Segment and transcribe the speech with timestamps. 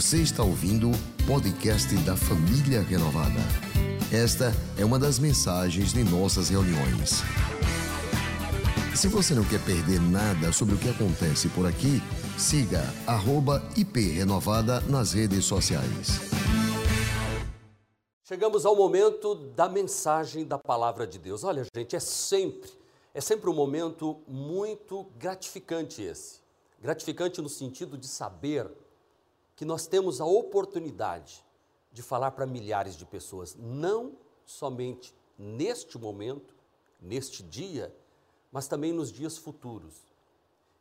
[0.00, 3.38] Você está ouvindo o podcast da Família Renovada.
[4.10, 7.20] Esta é uma das mensagens de nossas reuniões.
[8.96, 12.00] Se você não quer perder nada sobre o que acontece por aqui,
[12.38, 12.82] siga
[13.76, 16.18] @iprenovada nas redes sociais.
[18.24, 21.44] Chegamos ao momento da mensagem da palavra de Deus.
[21.44, 22.70] Olha, gente, é sempre,
[23.12, 26.40] é sempre um momento muito gratificante esse.
[26.80, 28.66] Gratificante no sentido de saber
[29.60, 31.44] que nós temos a oportunidade
[31.92, 36.54] de falar para milhares de pessoas, não somente neste momento,
[36.98, 37.94] neste dia,
[38.50, 39.92] mas também nos dias futuros.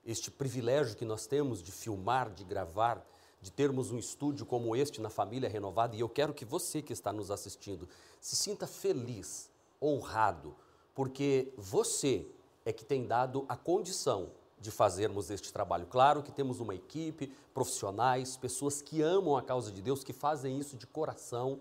[0.05, 3.05] Este privilégio que nós temos de filmar, de gravar,
[3.41, 6.93] de termos um estúdio como este na Família Renovada, e eu quero que você que
[6.93, 7.85] está nos assistindo
[8.21, 10.55] se sinta feliz, honrado,
[10.95, 12.25] porque você
[12.63, 15.87] é que tem dado a condição de fazermos este trabalho.
[15.87, 20.59] Claro que temos uma equipe, profissionais, pessoas que amam a causa de Deus, que fazem
[20.59, 21.59] isso de coração,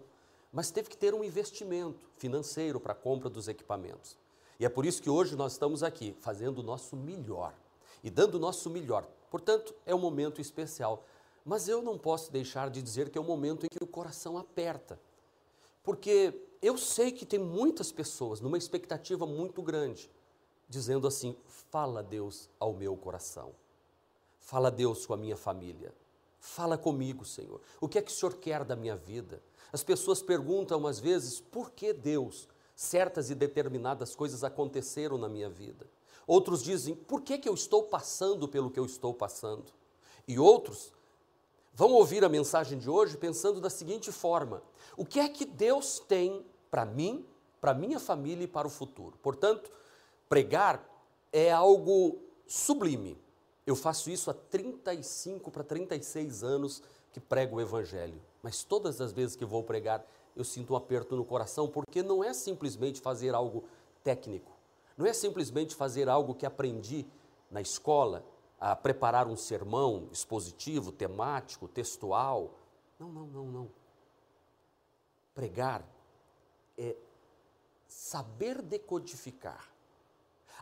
[0.52, 4.16] mas teve que ter um investimento financeiro para a compra dos equipamentos.
[4.58, 7.54] E é por isso que hoje nós estamos aqui fazendo o nosso melhor
[8.02, 9.06] e dando o nosso melhor.
[9.30, 11.04] Portanto, é um momento especial.
[11.44, 14.36] Mas eu não posso deixar de dizer que é um momento em que o coração
[14.36, 15.00] aperta.
[15.82, 20.10] Porque eu sei que tem muitas pessoas numa expectativa muito grande
[20.68, 21.36] dizendo assim:
[21.70, 23.52] fala Deus ao meu coração,
[24.38, 25.94] fala Deus com a minha família,
[26.38, 27.60] fala comigo, Senhor.
[27.80, 29.42] O que é que o Senhor quer da minha vida?
[29.72, 35.50] As pessoas perguntam às vezes por que Deus certas e determinadas coisas aconteceram na minha
[35.50, 35.86] vida.
[36.26, 39.72] Outros dizem por que, que eu estou passando pelo que eu estou passando.
[40.28, 40.92] E outros
[41.74, 44.62] vão ouvir a mensagem de hoje pensando da seguinte forma:
[44.96, 47.26] o que é que Deus tem para mim,
[47.60, 49.18] para minha família e para o futuro?
[49.22, 49.70] Portanto,
[50.28, 50.86] Pregar
[51.32, 53.18] é algo sublime.
[53.66, 58.20] Eu faço isso há 35 para 36 anos que prego o Evangelho.
[58.42, 60.04] Mas todas as vezes que vou pregar,
[60.36, 63.64] eu sinto um aperto no coração, porque não é simplesmente fazer algo
[64.04, 64.52] técnico.
[64.96, 67.06] Não é simplesmente fazer algo que aprendi
[67.50, 68.24] na escola,
[68.60, 72.54] a preparar um sermão expositivo, temático, textual.
[72.98, 73.70] Não, não, não, não.
[75.34, 75.84] Pregar
[76.76, 76.96] é
[77.86, 79.77] saber decodificar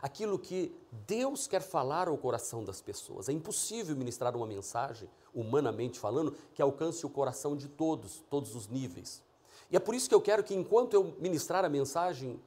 [0.01, 0.71] aquilo que
[1.05, 3.29] Deus quer falar ao coração das pessoas.
[3.29, 8.67] É impossível ministrar uma mensagem, humanamente falando, que alcance o coração de todos, todos os
[8.67, 9.21] níveis.
[9.71, 12.39] E é por isso que eu quero que, enquanto eu ministrar a mensagem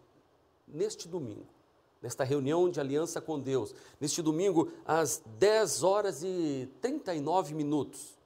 [0.66, 1.47] neste domingo,
[2.00, 8.19] nesta reunião de aliança com Deus, neste domingo às 10 horas e 39 minutos,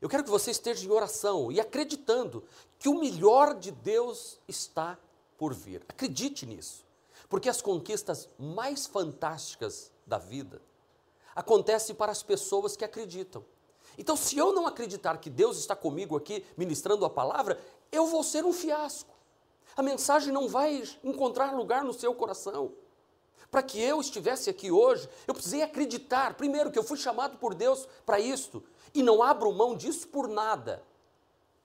[0.00, 2.44] eu quero que você esteja em oração e acreditando
[2.78, 4.98] que o melhor de Deus está
[5.38, 5.82] por vir.
[5.88, 6.84] Acredite nisso.
[7.28, 10.60] Porque as conquistas mais fantásticas da vida
[11.34, 13.44] acontecem para as pessoas que acreditam.
[13.98, 17.58] Então, se eu não acreditar que Deus está comigo aqui ministrando a palavra,
[17.90, 19.14] eu vou ser um fiasco.
[19.76, 22.72] A mensagem não vai encontrar lugar no seu coração.
[23.50, 27.54] Para que eu estivesse aqui hoje, eu precisei acreditar, primeiro, que eu fui chamado por
[27.54, 30.82] Deus para isto, e não abro mão disso por nada.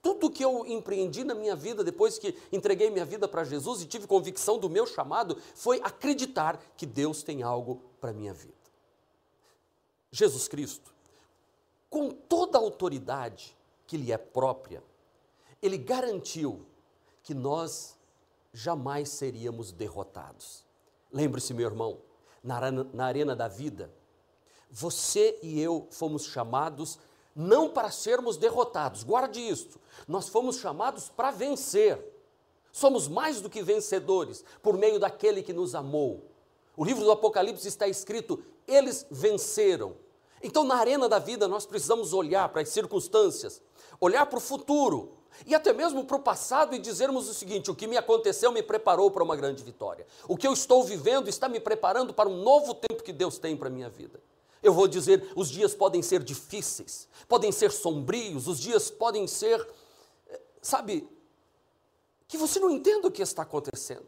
[0.02, 3.86] Tudo que eu empreendi na minha vida, depois que entreguei minha vida para Jesus e
[3.86, 8.54] tive convicção do meu chamado, foi acreditar que Deus tem algo para minha vida.
[10.10, 10.92] Jesus Cristo,
[11.88, 13.56] com toda a autoridade
[13.86, 14.82] que lhe é própria,
[15.60, 16.64] ele garantiu
[17.22, 17.96] que nós
[18.52, 20.64] jamais seríamos derrotados.
[21.12, 21.98] Lembre-se, meu irmão,
[22.42, 23.92] na na arena da vida,
[24.70, 26.98] você e eu fomos chamados
[27.40, 29.80] não para sermos derrotados, guarde isto.
[30.06, 31.98] Nós fomos chamados para vencer.
[32.70, 36.30] Somos mais do que vencedores por meio daquele que nos amou.
[36.76, 39.96] O livro do Apocalipse está escrito: eles venceram.
[40.42, 43.60] Então, na arena da vida, nós precisamos olhar para as circunstâncias,
[44.00, 45.12] olhar para o futuro
[45.46, 48.62] e até mesmo para o passado e dizermos o seguinte: o que me aconteceu me
[48.62, 50.06] preparou para uma grande vitória.
[50.28, 53.56] O que eu estou vivendo está me preparando para um novo tempo que Deus tem
[53.56, 54.20] para a minha vida.
[54.62, 59.66] Eu vou dizer: os dias podem ser difíceis, podem ser sombrios, os dias podem ser,
[60.28, 61.08] eh, sabe,
[62.28, 64.06] que você não entenda o que está acontecendo.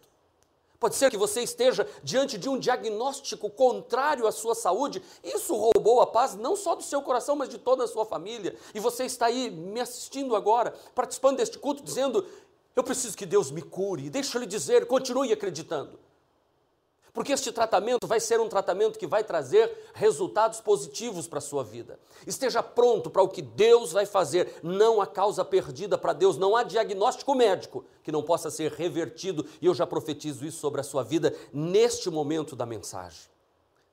[0.79, 5.01] Pode ser que você esteja diante de um diagnóstico contrário à sua saúde.
[5.23, 8.57] Isso roubou a paz não só do seu coração, mas de toda a sua família.
[8.75, 12.27] E você está aí me assistindo agora, participando deste culto, dizendo:
[12.75, 14.11] Eu preciso que Deus me cure.
[14.11, 15.99] Deixa eu lhe dizer, continue acreditando.
[17.13, 21.63] Porque este tratamento vai ser um tratamento que vai trazer resultados positivos para a sua
[21.63, 22.01] vida.
[22.27, 26.57] Esteja pronto para o que Deus vai fazer, não a causa perdida para Deus, não
[26.57, 30.85] há diagnóstico médico que não possa ser revertido, e eu já profetizo isso sobre a
[30.85, 33.31] sua vida neste momento da mensagem.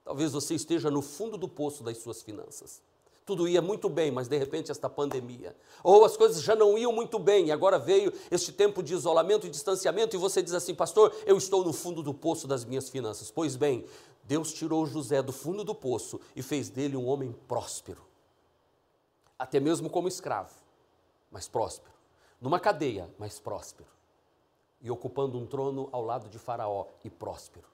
[0.06, 2.82] Talvez você esteja no fundo do poço das suas finanças.
[3.30, 5.56] Tudo ia muito bem, mas de repente esta pandemia.
[5.84, 9.46] Ou as coisas já não iam muito bem, e agora veio este tempo de isolamento
[9.46, 12.90] e distanciamento, e você diz assim, pastor, eu estou no fundo do poço das minhas
[12.90, 13.30] finanças.
[13.30, 13.86] Pois bem,
[14.24, 18.02] Deus tirou José do fundo do poço e fez dele um homem próspero.
[19.38, 20.56] Até mesmo como escravo,
[21.30, 21.94] mas próspero.
[22.42, 23.92] Numa cadeia, mas próspero.
[24.82, 27.68] E ocupando um trono ao lado de Faraó e próspero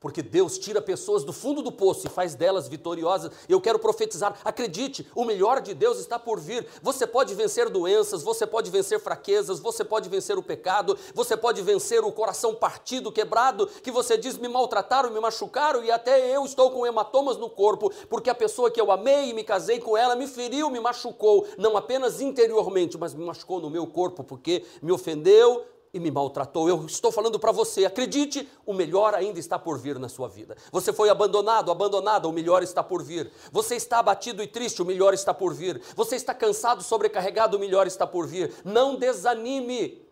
[0.00, 3.32] porque Deus tira pessoas do fundo do poço e faz delas vitoriosas.
[3.48, 6.66] Eu quero profetizar, acredite, o melhor de Deus está por vir.
[6.82, 11.62] Você pode vencer doenças, você pode vencer fraquezas, você pode vencer o pecado, você pode
[11.62, 16.44] vencer o coração partido, quebrado, que você diz me maltrataram, me machucaram e até eu
[16.44, 19.96] estou com hematomas no corpo, porque a pessoa que eu amei e me casei com
[19.96, 24.64] ela me feriu, me machucou, não apenas interiormente, mas me machucou no meu corpo, porque
[24.80, 25.64] me ofendeu,
[25.98, 26.68] e me maltratou.
[26.68, 30.56] Eu estou falando para você, acredite, o melhor ainda está por vir na sua vida.
[30.72, 33.30] Você foi abandonado, abandonada, o melhor está por vir.
[33.52, 35.80] Você está abatido e triste, o melhor está por vir.
[35.94, 38.54] Você está cansado, sobrecarregado, o melhor está por vir.
[38.64, 40.07] Não desanime.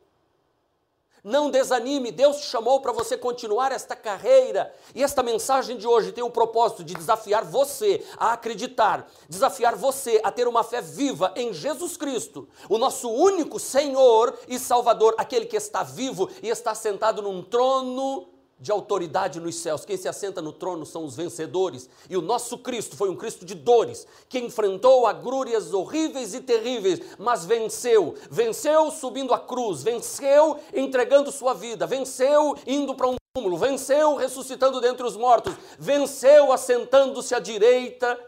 [1.26, 4.72] Não desanime, Deus te chamou para você continuar esta carreira.
[4.94, 10.20] E esta mensagem de hoje tem o propósito de desafiar você a acreditar, desafiar você
[10.22, 15.46] a ter uma fé viva em Jesus Cristo, o nosso único Senhor e Salvador, aquele
[15.46, 19.84] que está vivo e está sentado num trono de autoridade nos céus.
[19.84, 21.88] Quem se assenta no trono são os vencedores.
[22.08, 27.00] E o nosso Cristo foi um Cristo de dores, que enfrentou agrúrias horríveis e terríveis,
[27.18, 28.14] mas venceu.
[28.30, 34.80] Venceu subindo a cruz, venceu entregando sua vida, venceu indo para um túmulo, venceu ressuscitando
[34.80, 38.18] dentre os mortos, venceu assentando-se à direita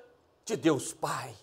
[0.44, 1.34] de Deus Pai.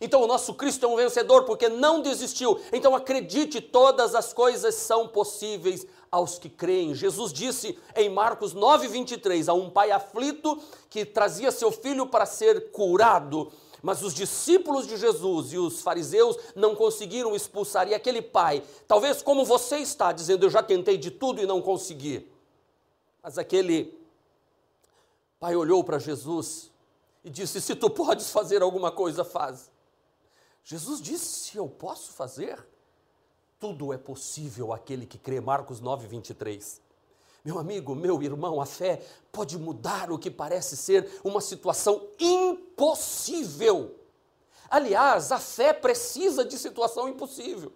[0.00, 2.60] Então o nosso Cristo é um vencedor porque não desistiu.
[2.72, 6.94] Então acredite, todas as coisas são possíveis aos que creem.
[6.94, 10.58] Jesus disse em Marcos 9:23 a um pai aflito
[10.88, 13.52] que trazia seu filho para ser curado,
[13.82, 17.86] mas os discípulos de Jesus e os fariseus não conseguiram expulsar.
[17.88, 21.60] E aquele pai, talvez como você está dizendo, eu já tentei de tudo e não
[21.60, 22.26] consegui.
[23.22, 23.94] Mas aquele
[25.38, 26.70] pai olhou para Jesus
[27.22, 29.70] e disse: Se tu podes fazer alguma coisa, faz.
[30.64, 32.66] Jesus disse: Se eu posso fazer,
[33.58, 35.40] tudo é possível aquele que crê.
[35.40, 36.80] Marcos 9, 23.
[37.44, 39.00] Meu amigo, meu irmão, a fé
[39.30, 43.94] pode mudar o que parece ser uma situação impossível.
[44.68, 47.72] Aliás, a fé precisa de situação impossível.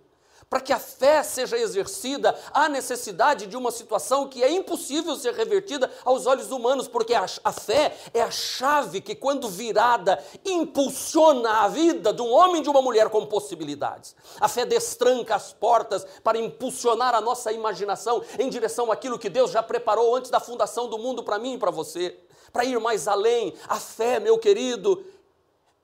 [0.51, 5.33] Para que a fé seja exercida, há necessidade de uma situação que é impossível ser
[5.33, 11.61] revertida aos olhos humanos, porque a, a, fé é a chave que, quando virada, impulsiona
[11.61, 14.17] a vida de um homem e de uma mulher com possibilidades.
[14.41, 19.53] A fé destranca as portas para impulsionar a nossa imaginação em direção àquilo que Deus
[19.53, 22.19] já preparou antes da fundação do mundo para mim e para você.
[22.53, 25.01] Para ir mais além, a fé, meu querido,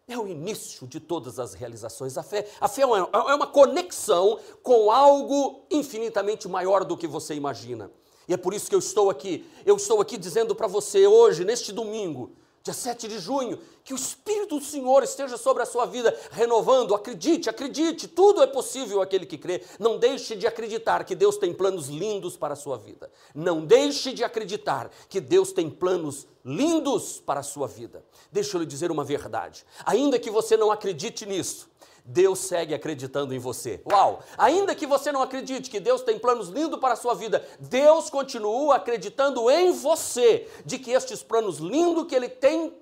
[0.09, 2.17] é o início de todas as realizações.
[2.17, 7.35] A fé, a fé é, é uma conexão com algo infinitamente maior do que você
[7.35, 7.91] imagina.
[8.29, 9.45] E é por isso que eu estou aqui.
[9.65, 12.33] Eu estou aqui dizendo para você hoje, neste domingo,
[12.67, 16.97] dia 7 de junho, que o Espírito do Senhor esteja sobre a sua vida, renovando.
[16.97, 19.63] Acredite, acredite, tudo é possível aquele que crê.
[19.79, 23.09] Não deixe de acreditar que Deus tem planos lindos para a sua vida.
[23.33, 28.05] Não deixe de acreditar que Deus tem planos lindos para a sua vida.
[28.33, 29.65] Deixa eu lhe dizer uma verdade.
[29.85, 31.69] Ainda que você não acredite nisso,
[32.07, 33.83] Deus segue acreditando em você.
[33.91, 34.23] Uau!
[34.39, 38.09] Ainda que você não acredite que Deus tem planos lindos para a sua vida, Deus
[38.09, 42.73] continua acreditando em você, de que estes planos lindos que Ele tem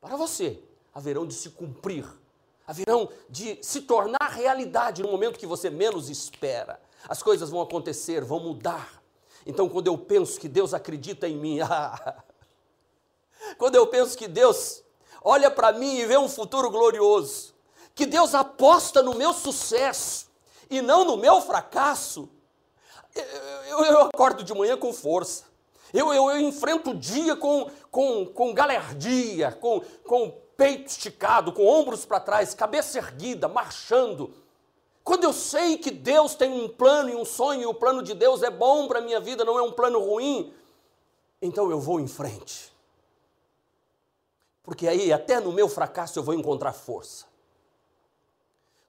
[0.00, 0.60] para você
[0.92, 2.06] haverão de se cumprir,
[2.66, 6.80] haverão de se tornar realidade no momento que você menos espera.
[7.08, 9.02] As coisas vão acontecer, vão mudar.
[9.46, 11.58] Então, quando eu penso que Deus acredita em mim,
[13.56, 14.82] quando eu penso que Deus
[15.22, 17.53] olha para mim e vê um futuro glorioso,
[17.94, 20.28] que Deus aposta no meu sucesso
[20.68, 22.28] e não no meu fracasso,
[23.66, 25.44] eu, eu, acordo de manhã com força.
[25.92, 31.64] Eu, eu, eu, enfrento o dia com, com, com galerdia, com, com peito esticado, com
[31.64, 34.34] ombros para trás, cabeça erguida, marchando.
[35.04, 38.14] Quando eu sei que Deus tem um plano e um sonho, e o plano de
[38.14, 40.52] Deus é bom para a minha vida, não é um plano ruim,
[41.40, 42.72] então eu vou em frente.
[44.64, 47.26] Porque aí, até no meu fracasso, eu vou encontrar força.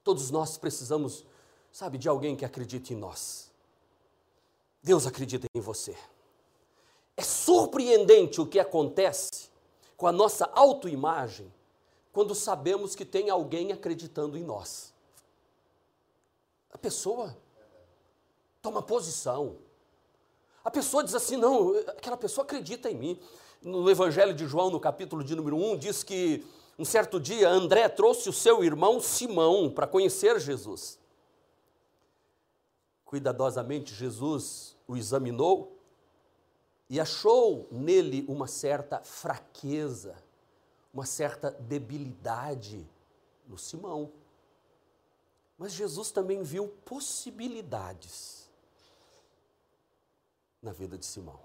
[0.06, 1.26] Todos nós precisamos,
[1.72, 3.52] sabe, de alguém que acredite em nós.
[4.84, 5.98] Deus acredita em você.
[7.18, 9.50] É surpreendente o que acontece
[9.98, 11.52] com a nossa autoimagem
[12.14, 14.94] quando sabemos que tem alguém acreditando em nós.
[16.72, 17.36] A pessoa
[18.62, 19.58] toma posição.
[20.64, 23.20] A pessoa diz assim: não, aquela pessoa acredita em mim.
[23.60, 26.46] No Evangelho de João, no capítulo de número 1, diz que
[26.78, 31.00] Um certo dia, André trouxe o seu irmão Simão para conhecer Jesus.
[33.06, 35.80] Cuidadosamente, Jesus o examinou
[36.90, 40.16] e achou nele uma certa fraqueza,
[40.94, 42.88] uma certa debilidade
[43.48, 44.12] no Simão.
[45.58, 48.50] Mas Jesus também viu possibilidades
[50.62, 51.40] na vida de Simão.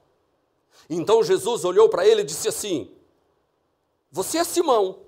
[0.88, 2.92] Então Jesus olhou para ele e disse assim:
[4.10, 5.06] Você é Simão,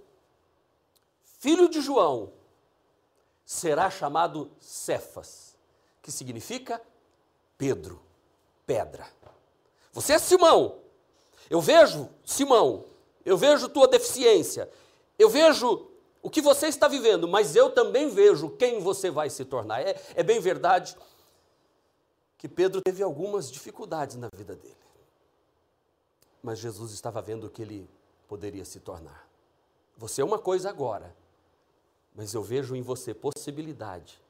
[1.43, 2.33] filho de João,
[3.45, 5.57] será chamado Cefas,
[6.01, 6.81] que significa
[7.59, 8.01] Pedro,
[8.65, 9.09] pedra.
[9.93, 10.79] Você é Simão.
[11.51, 12.85] Eu vejo, Simão,
[13.25, 14.71] eu vejo tua deficiência,
[15.19, 15.91] eu vejo
[16.23, 19.83] o que você está vivendo, mas eu também vejo quem você vai se tornar.
[19.83, 20.97] É, é bem verdade
[22.39, 24.77] que Pedro teve algumas dificuldades na vida dele,
[26.41, 27.91] mas Jesus estava vendo o que ele
[28.29, 29.29] poderia se tornar.
[29.97, 31.21] Você é uma coisa agora,
[32.15, 34.21] mas eu vejo em você possibilidade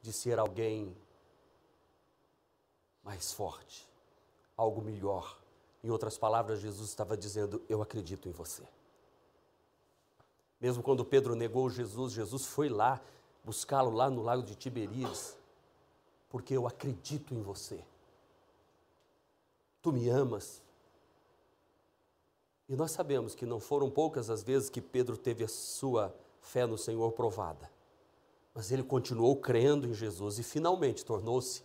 [0.00, 0.96] de ser alguém
[3.02, 3.88] mais forte,
[4.56, 5.38] algo melhor.
[5.82, 8.62] Em outras palavras, Jesus estava dizendo: Eu acredito em você.
[10.60, 13.00] Mesmo quando Pedro negou Jesus, Jesus foi lá
[13.44, 15.36] buscá-lo lá no lago de Tiberíades,
[16.30, 17.82] porque eu acredito em você.
[19.82, 20.62] Tu me amas.
[22.68, 26.66] E nós sabemos que não foram poucas as vezes que Pedro teve a sua fé
[26.66, 27.70] no Senhor provada.
[28.54, 31.62] Mas ele continuou crendo em Jesus e finalmente tornou-se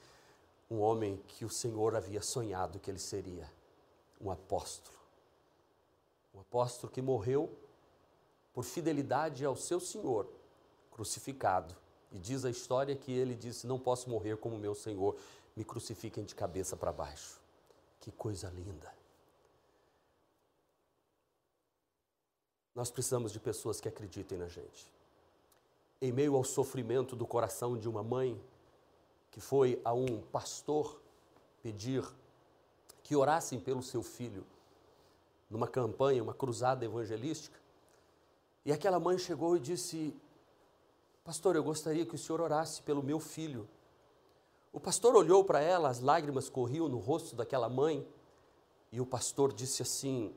[0.70, 3.52] um homem que o Senhor havia sonhado que ele seria,
[4.22, 4.98] um apóstolo.
[6.34, 7.50] Um apóstolo que morreu
[8.54, 10.28] por fidelidade ao seu Senhor,
[10.92, 11.76] crucificado.
[12.12, 15.16] E diz a história que ele disse: Não posso morrer como meu Senhor,
[15.56, 17.40] me crucifiquem de cabeça para baixo.
[18.00, 18.97] Que coisa linda.
[22.78, 24.86] Nós precisamos de pessoas que acreditem na gente.
[26.00, 28.40] Em meio ao sofrimento do coração de uma mãe
[29.32, 31.02] que foi a um pastor
[31.64, 32.08] pedir
[33.02, 34.46] que orassem pelo seu filho
[35.50, 37.60] numa campanha, uma cruzada evangelística,
[38.64, 40.16] e aquela mãe chegou e disse:
[41.24, 43.68] Pastor, eu gostaria que o senhor orasse pelo meu filho.
[44.72, 48.08] O pastor olhou para ela, as lágrimas corriam no rosto daquela mãe,
[48.92, 50.32] e o pastor disse assim: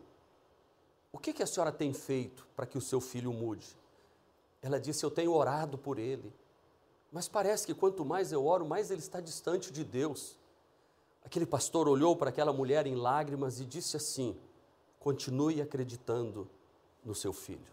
[1.12, 3.76] o que, que a senhora tem feito para que o seu filho mude?
[4.62, 6.32] Ela disse: Eu tenho orado por ele.
[7.12, 10.38] Mas parece que quanto mais eu oro, mais ele está distante de Deus.
[11.24, 14.36] Aquele pastor olhou para aquela mulher em lágrimas e disse assim:
[14.98, 16.48] Continue acreditando
[17.04, 17.72] no seu filho.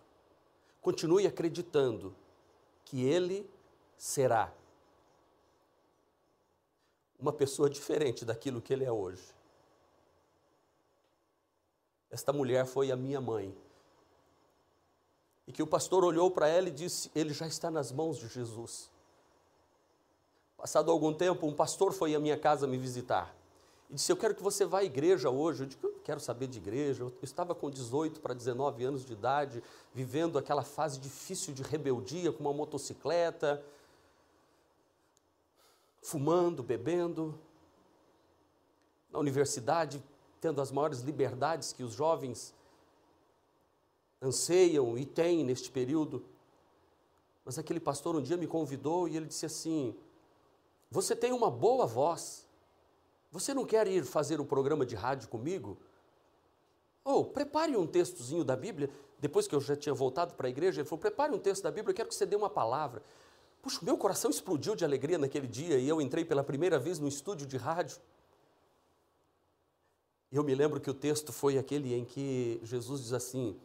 [0.81, 2.15] Continue acreditando
[2.85, 3.47] que ele
[3.97, 4.53] será
[7.19, 9.36] uma pessoa diferente daquilo que ele é hoje.
[12.09, 13.55] Esta mulher foi a minha mãe.
[15.45, 18.27] E que o pastor olhou para ela e disse: Ele já está nas mãos de
[18.27, 18.89] Jesus.
[20.57, 23.37] Passado algum tempo, um pastor foi à minha casa me visitar
[23.89, 25.63] e disse: Eu quero que você vá à igreja hoje.
[25.63, 27.03] Eu disse: Eu quero saber de igreja.
[27.03, 32.31] Eu estava com 18 para 19 anos de idade, vivendo aquela fase difícil de rebeldia
[32.31, 33.63] com uma motocicleta,
[36.01, 37.37] fumando, bebendo.
[39.09, 40.03] Na universidade,
[40.39, 42.53] tendo as maiores liberdades que os jovens
[44.21, 46.23] anseiam e têm neste período.
[47.45, 49.95] Mas aquele pastor um dia me convidou e ele disse assim:
[50.91, 52.45] Você tem uma boa voz.
[53.31, 55.77] Você não quer ir fazer um programa de rádio comigo?
[57.03, 58.89] Ou oh, prepare um textozinho da Bíblia.
[59.19, 61.71] Depois que eu já tinha voltado para a igreja, ele falou: Prepare um texto da
[61.71, 63.01] Bíblia, eu quero que você dê uma palavra.
[63.61, 67.07] Puxa, meu coração explodiu de alegria naquele dia e eu entrei pela primeira vez no
[67.07, 67.97] estúdio de rádio.
[70.31, 73.57] Eu me lembro que o texto foi aquele em que Jesus diz assim: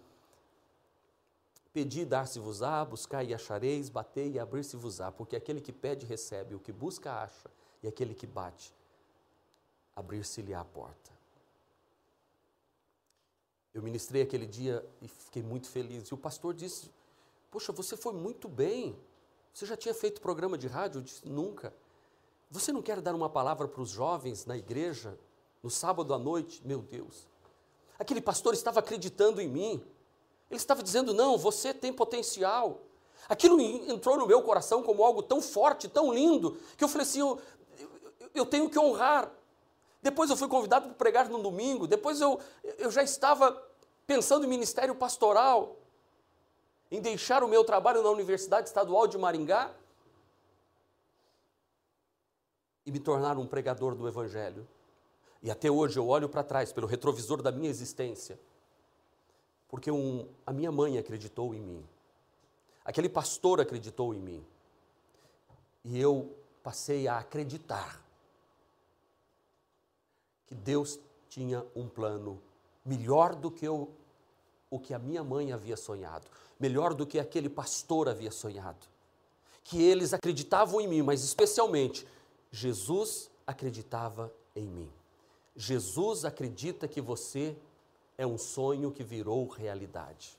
[1.72, 6.70] Pedi, dar-se-vos-á, buscai e achareis, batei e abrir-se-vos-á, porque aquele que pede, recebe, o que
[6.70, 7.50] busca, acha,
[7.82, 8.72] e aquele que bate,
[9.96, 11.10] abrir-se-lhe a porta.
[13.74, 16.08] Eu ministrei aquele dia e fiquei muito feliz.
[16.08, 16.90] E o pastor disse:
[17.50, 18.94] Poxa, você foi muito bem.
[19.52, 20.98] Você já tinha feito programa de rádio?
[20.98, 21.72] Eu disse: Nunca.
[22.50, 25.18] Você não quer dar uma palavra para os jovens na igreja?
[25.62, 27.28] No sábado à noite, meu Deus.
[27.98, 29.84] Aquele pastor estava acreditando em mim.
[30.50, 32.80] Ele estava dizendo: não, você tem potencial.
[33.28, 37.20] Aquilo entrou no meu coração como algo tão forte, tão lindo, que eu falei assim:
[37.20, 37.40] eu,
[37.78, 39.30] eu, eu tenho que honrar.
[40.02, 42.40] Depois eu fui convidado para pregar no domingo, depois eu,
[42.76, 43.52] eu já estava
[44.04, 45.76] pensando em ministério pastoral,
[46.90, 49.72] em deixar o meu trabalho na Universidade Estadual de Maringá
[52.84, 54.66] e me tornar um pregador do Evangelho.
[55.42, 58.38] E até hoje eu olho para trás, pelo retrovisor da minha existência,
[59.68, 61.84] porque um, a minha mãe acreditou em mim.
[62.84, 64.44] Aquele pastor acreditou em mim.
[65.84, 66.32] E eu
[66.62, 68.00] passei a acreditar
[70.46, 72.40] que Deus tinha um plano
[72.84, 73.90] melhor do que eu,
[74.70, 76.26] o que a minha mãe havia sonhado,
[76.60, 78.86] melhor do que aquele pastor havia sonhado.
[79.64, 82.06] Que eles acreditavam em mim, mas especialmente
[82.50, 84.90] Jesus acreditava em mim.
[85.54, 87.56] Jesus acredita que você
[88.16, 90.38] é um sonho que virou realidade.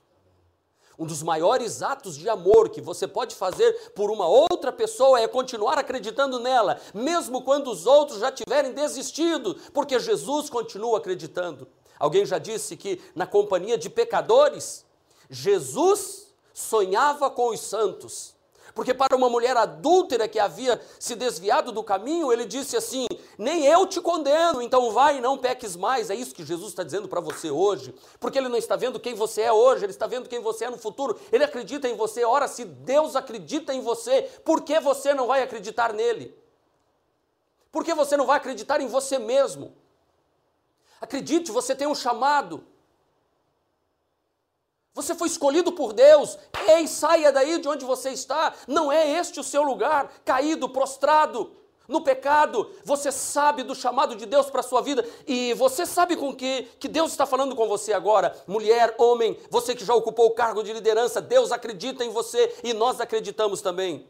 [0.97, 5.27] Um dos maiores atos de amor que você pode fazer por uma outra pessoa é
[5.27, 11.67] continuar acreditando nela, mesmo quando os outros já tiverem desistido, porque Jesus continua acreditando.
[11.97, 14.85] Alguém já disse que na companhia de pecadores,
[15.29, 18.35] Jesus sonhava com os santos.
[18.73, 23.05] Porque para uma mulher adúltera que havia se desviado do caminho, ele disse assim:
[23.37, 26.09] Nem eu te condeno, então vai e não peques mais.
[26.09, 27.93] É isso que Jesus está dizendo para você hoje.
[28.19, 30.69] Porque ele não está vendo quem você é hoje, ele está vendo quem você é
[30.71, 31.19] no futuro.
[31.31, 32.25] Ele acredita em você.
[32.25, 36.35] Ora, se Deus acredita em você, por que você não vai acreditar nele?
[37.71, 39.75] Por que você não vai acreditar em você mesmo?
[40.99, 42.63] Acredite, você tem um chamado.
[44.93, 46.37] Você foi escolhido por Deus.
[46.67, 48.53] Ei, saia daí de onde você está.
[48.67, 51.51] Não é este o seu lugar, caído, prostrado
[51.87, 52.69] no pecado.
[52.85, 56.67] Você sabe do chamado de Deus para a sua vida e você sabe com que
[56.79, 60.63] que Deus está falando com você agora, mulher, homem, você que já ocupou o cargo
[60.63, 64.07] de liderança, Deus acredita em você e nós acreditamos também.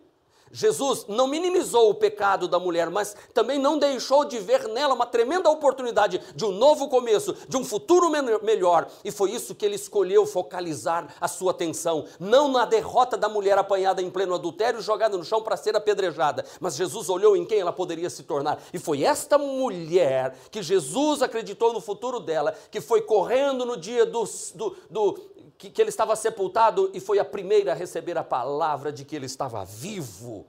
[0.53, 5.07] Jesus não minimizou o pecado da mulher, mas também não deixou de ver nela uma
[5.07, 8.07] tremenda oportunidade de um novo começo, de um futuro
[8.43, 8.87] melhor.
[9.03, 13.57] E foi isso que ele escolheu focalizar a sua atenção, não na derrota da mulher
[13.57, 17.59] apanhada em pleno adultério, jogada no chão para ser apedrejada, mas Jesus olhou em quem
[17.59, 18.61] ela poderia se tornar.
[18.71, 24.05] E foi esta mulher que Jesus acreditou no futuro dela, que foi correndo no dia
[24.05, 28.23] do, do, do que, que ele estava sepultado e foi a primeira a receber a
[28.23, 30.42] palavra de que ele estava vivo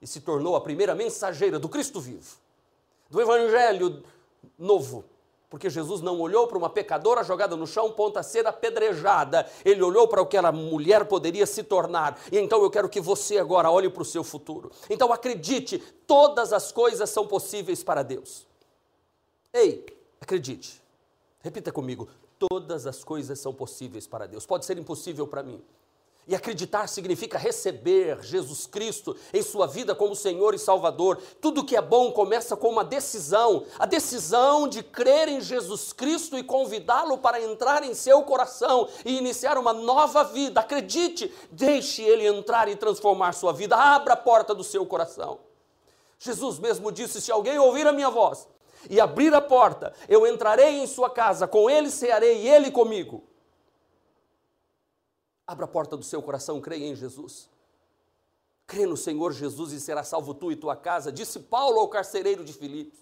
[0.00, 2.36] e se tornou a primeira mensageira do Cristo vivo,
[3.08, 4.02] do Evangelho
[4.58, 5.04] novo.
[5.50, 9.50] Porque Jesus não olhou para uma pecadora jogada no chão, ponta a ser apedrejada.
[9.64, 12.16] Ele olhou para o que aquela mulher poderia se tornar.
[12.30, 14.70] E então eu quero que você agora olhe para o seu futuro.
[14.88, 18.46] Então acredite, todas as coisas são possíveis para Deus.
[19.52, 19.84] Ei,
[20.20, 20.80] acredite.
[21.40, 24.46] Repita comigo: todas as coisas são possíveis para Deus.
[24.46, 25.60] Pode ser impossível para mim.
[26.30, 31.20] E acreditar significa receber Jesus Cristo em sua vida como Senhor e Salvador.
[31.40, 36.38] Tudo que é bom começa com uma decisão, a decisão de crer em Jesus Cristo
[36.38, 40.60] e convidá-lo para entrar em seu coração e iniciar uma nova vida.
[40.60, 43.74] Acredite, deixe ele entrar e transformar sua vida.
[43.74, 45.40] Abra a porta do seu coração.
[46.16, 48.46] Jesus mesmo disse: Se alguém ouvir a minha voz
[48.88, 53.29] e abrir a porta, eu entrarei em sua casa, com ele cearei e ele comigo.
[55.50, 57.48] Abra a porta do seu coração, creia em Jesus.
[58.68, 62.44] Crê no Senhor Jesus e será salvo tu e tua casa, disse Paulo ao carcereiro
[62.44, 63.00] de Filipos.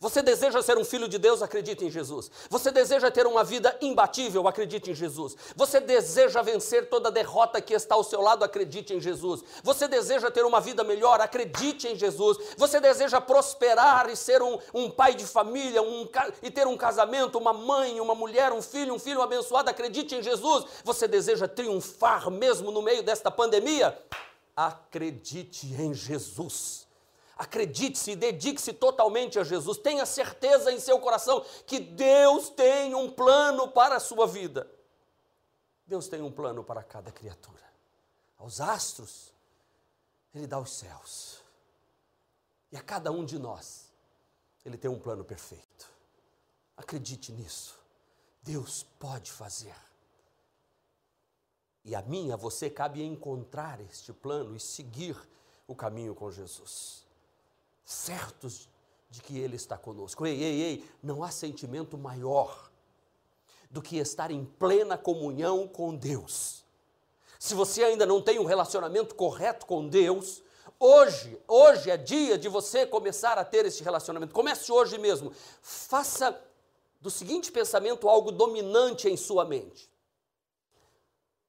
[0.00, 1.42] Você deseja ser um filho de Deus?
[1.42, 2.30] Acredite em Jesus.
[2.50, 4.46] Você deseja ter uma vida imbatível?
[4.46, 5.36] Acredite em Jesus.
[5.56, 8.44] Você deseja vencer toda derrota que está ao seu lado?
[8.44, 9.42] Acredite em Jesus.
[9.62, 11.20] Você deseja ter uma vida melhor?
[11.20, 12.38] Acredite em Jesus.
[12.56, 16.08] Você deseja prosperar e ser um, um pai de família um,
[16.42, 19.70] e ter um casamento, uma mãe, uma mulher, um filho, um filho abençoado?
[19.70, 20.64] Acredite em Jesus.
[20.84, 23.96] Você deseja triunfar mesmo no meio desta pandemia?
[24.56, 26.83] Acredite em Jesus.
[27.36, 29.78] Acredite-se e dedique-se totalmente a Jesus.
[29.78, 34.70] Tenha certeza em seu coração que Deus tem um plano para a sua vida.
[35.86, 37.64] Deus tem um plano para cada criatura.
[38.38, 39.32] Aos astros,
[40.32, 41.42] Ele dá os céus.
[42.70, 43.92] E a cada um de nós,
[44.64, 45.90] Ele tem um plano perfeito.
[46.76, 47.78] Acredite nisso.
[48.42, 49.74] Deus pode fazer.
[51.84, 55.16] E a mim, a você, cabe encontrar este plano e seguir
[55.66, 57.03] o caminho com Jesus
[57.84, 58.68] certos
[59.10, 60.26] de que Ele está conosco.
[60.26, 62.70] Ei, ei, ei, não há sentimento maior
[63.70, 66.64] do que estar em plena comunhão com Deus.
[67.38, 70.42] Se você ainda não tem um relacionamento correto com Deus,
[70.78, 74.32] hoje, hoje é dia de você começar a ter esse relacionamento.
[74.32, 75.32] Comece hoje mesmo.
[75.60, 76.40] Faça
[77.00, 79.90] do seguinte pensamento algo dominante em sua mente.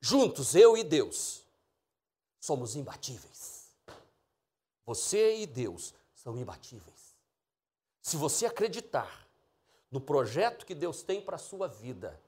[0.02, 1.44] Juntos, eu e Deus,
[2.40, 3.70] somos imbatíveis.
[4.86, 5.94] Você e Deus
[6.26, 7.16] são imbatíveis.
[8.02, 9.30] Se você acreditar
[9.92, 12.20] no projeto que Deus tem para a sua vida,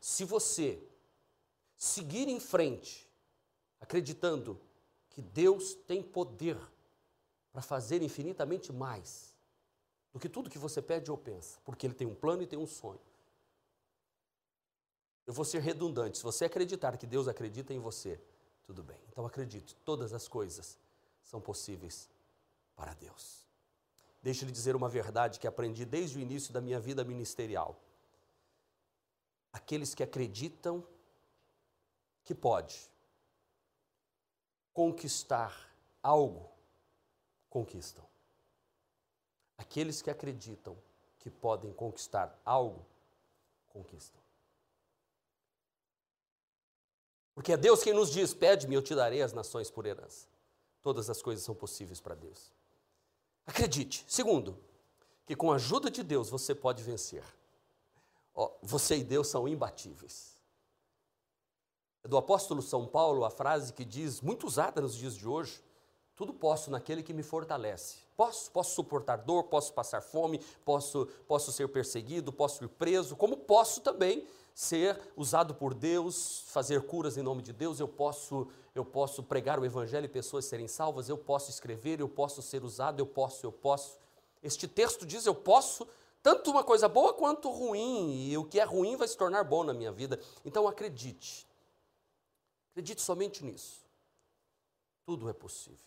[0.00, 0.82] se você
[1.76, 3.08] seguir em frente,
[3.80, 4.60] acreditando
[5.08, 6.58] que Deus tem poder
[7.52, 9.32] para fazer infinitamente mais
[10.12, 12.58] do que tudo que você pede ou pensa, porque Ele tem um plano e tem
[12.58, 13.00] um sonho.
[15.24, 16.18] Eu vou ser redundante.
[16.18, 18.20] Se você acreditar que Deus acredita em você,
[18.64, 19.00] tudo bem.
[19.08, 20.76] Então acredite, todas as coisas
[21.22, 22.15] são possíveis
[22.76, 23.46] para Deus.
[24.22, 27.80] Deixe-lhe dizer uma verdade que aprendi desde o início da minha vida ministerial.
[29.52, 30.86] Aqueles que acreditam
[32.22, 32.90] que pode
[34.74, 36.50] conquistar algo,
[37.48, 38.04] conquistam.
[39.56, 40.76] Aqueles que acreditam
[41.18, 42.84] que podem conquistar algo,
[43.68, 44.20] conquistam.
[47.34, 50.26] Porque é Deus quem nos diz: pede-me, eu te darei as nações por herança.
[50.82, 52.52] Todas as coisas são possíveis para Deus.
[53.46, 54.04] Acredite.
[54.08, 54.58] Segundo,
[55.24, 57.24] que com a ajuda de Deus você pode vencer.
[58.34, 60.36] Oh, você e Deus são imbatíveis.
[62.04, 65.62] É do apóstolo São Paulo a frase que diz, muito usada nos dias de hoje:
[66.14, 67.96] tudo posso naquele que me fortalece.
[68.16, 73.36] Posso, posso suportar dor, posso passar fome, posso, posso ser perseguido, posso ir preso, como
[73.36, 78.86] posso também ser usado por Deus, fazer curas em nome de Deus, eu posso, eu
[78.86, 82.98] posso pregar o evangelho e pessoas serem salvas, eu posso escrever, eu posso ser usado,
[82.98, 83.98] eu posso, eu posso.
[84.42, 85.86] Este texto diz eu posso
[86.22, 89.62] tanto uma coisa boa quanto ruim, e o que é ruim vai se tornar bom
[89.62, 90.18] na minha vida.
[90.42, 91.46] Então acredite.
[92.72, 93.84] Acredite somente nisso.
[95.04, 95.78] Tudo é possível.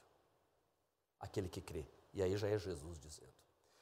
[1.20, 1.88] Aquele que crê.
[2.14, 3.34] E aí já é Jesus dizendo.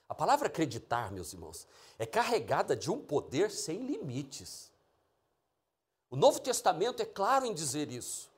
[0.07, 1.67] A palavra acreditar, meus irmãos,
[1.99, 4.71] é carregada de um poder sem limites.
[6.09, 8.29] O Novo Testamento é claro em dizer isso.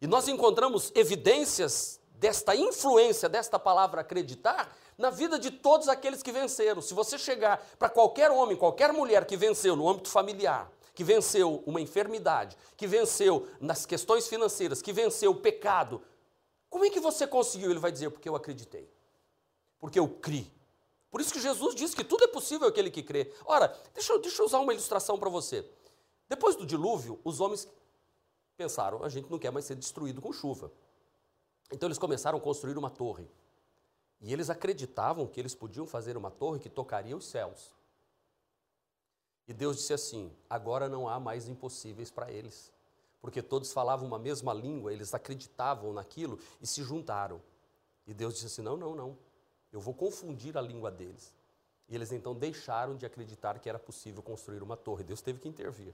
[0.00, 6.30] E nós encontramos evidências desta influência desta palavra acreditar na vida de todos aqueles que
[6.30, 6.82] venceram.
[6.82, 11.62] Se você chegar para qualquer homem, qualquer mulher que venceu no âmbito familiar, que venceu
[11.66, 16.02] uma enfermidade, que venceu nas questões financeiras, que venceu o pecado,
[16.68, 17.70] como é que você conseguiu?
[17.70, 18.88] Ele vai dizer, porque eu acreditei.
[19.78, 20.52] Porque eu criei.
[21.10, 23.32] Por isso que Jesus diz que tudo é possível aquele que crê.
[23.46, 25.64] Ora, deixa deixa eu usar uma ilustração para você.
[26.30, 27.68] Depois do dilúvio, os homens
[28.56, 30.70] pensaram: a gente não quer mais ser destruído com chuva.
[31.72, 33.28] Então eles começaram a construir uma torre.
[34.20, 37.72] E eles acreditavam que eles podiam fazer uma torre que tocaria os céus.
[39.48, 42.72] E Deus disse assim: agora não há mais impossíveis para eles.
[43.20, 47.42] Porque todos falavam uma mesma língua, eles acreditavam naquilo e se juntaram.
[48.06, 49.18] E Deus disse assim: não, não, não.
[49.72, 51.34] Eu vou confundir a língua deles.
[51.88, 55.02] E eles então deixaram de acreditar que era possível construir uma torre.
[55.02, 55.92] Deus teve que intervir.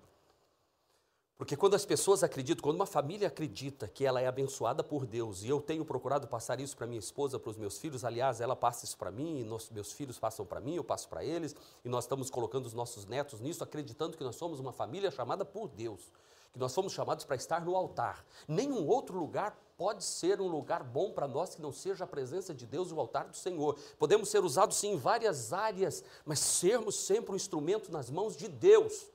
[1.38, 5.42] Porque quando as pessoas acreditam, quando uma família acredita que ela é abençoada por Deus,
[5.42, 8.56] e eu tenho procurado passar isso para minha esposa, para os meus filhos, aliás, ela
[8.56, 11.90] passa isso para mim, e meus filhos passam para mim, eu passo para eles, e
[11.90, 15.68] nós estamos colocando os nossos netos nisso, acreditando que nós somos uma família chamada por
[15.68, 16.10] Deus,
[16.54, 18.24] que nós fomos chamados para estar no altar.
[18.48, 22.54] Nenhum outro lugar pode ser um lugar bom para nós que não seja a presença
[22.54, 23.78] de Deus e o altar do Senhor.
[23.98, 28.48] Podemos ser usados sim em várias áreas, mas sermos sempre um instrumento nas mãos de
[28.48, 29.14] Deus.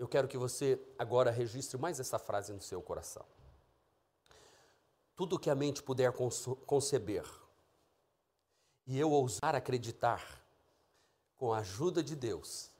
[0.00, 3.22] Eu quero que você agora registre mais essa frase no seu coração.
[5.14, 6.10] Tudo que a mente puder
[6.64, 7.22] conceber
[8.86, 10.42] e eu ousar acreditar,
[11.36, 12.70] com a ajuda de Deus,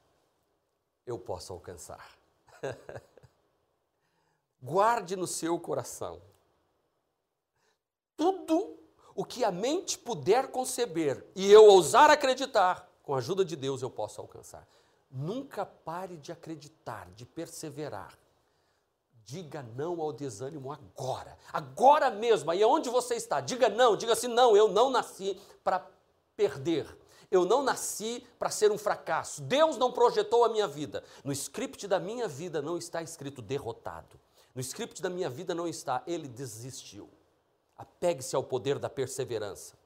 [1.04, 2.16] eu posso alcançar.
[4.62, 6.22] Guarde no seu coração.
[8.16, 8.78] Tudo
[9.14, 13.82] o que a mente puder conceber e eu ousar acreditar, com a ajuda de Deus
[13.82, 14.66] eu posso alcançar.
[15.10, 18.16] Nunca pare de acreditar, de perseverar.
[19.24, 23.40] Diga não ao desânimo agora, agora mesmo, aí onde você está.
[23.40, 25.86] Diga não, diga assim: não, eu não nasci para
[26.36, 26.86] perder.
[27.30, 29.40] Eu não nasci para ser um fracasso.
[29.42, 31.04] Deus não projetou a minha vida.
[31.22, 34.18] No script da minha vida não está escrito derrotado.
[34.52, 37.08] No script da minha vida não está, ele desistiu.
[37.76, 39.78] Apegue-se ao poder da perseverança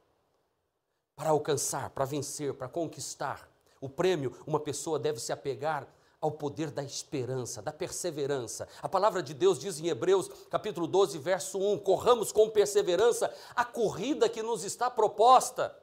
[1.14, 3.48] para alcançar, para vencer, para conquistar
[3.84, 5.86] o prêmio, uma pessoa deve se apegar
[6.18, 8.66] ao poder da esperança, da perseverança.
[8.80, 13.62] A palavra de Deus diz em Hebreus, capítulo 12, verso 1: corramos com perseverança a
[13.62, 15.78] corrida que nos está proposta.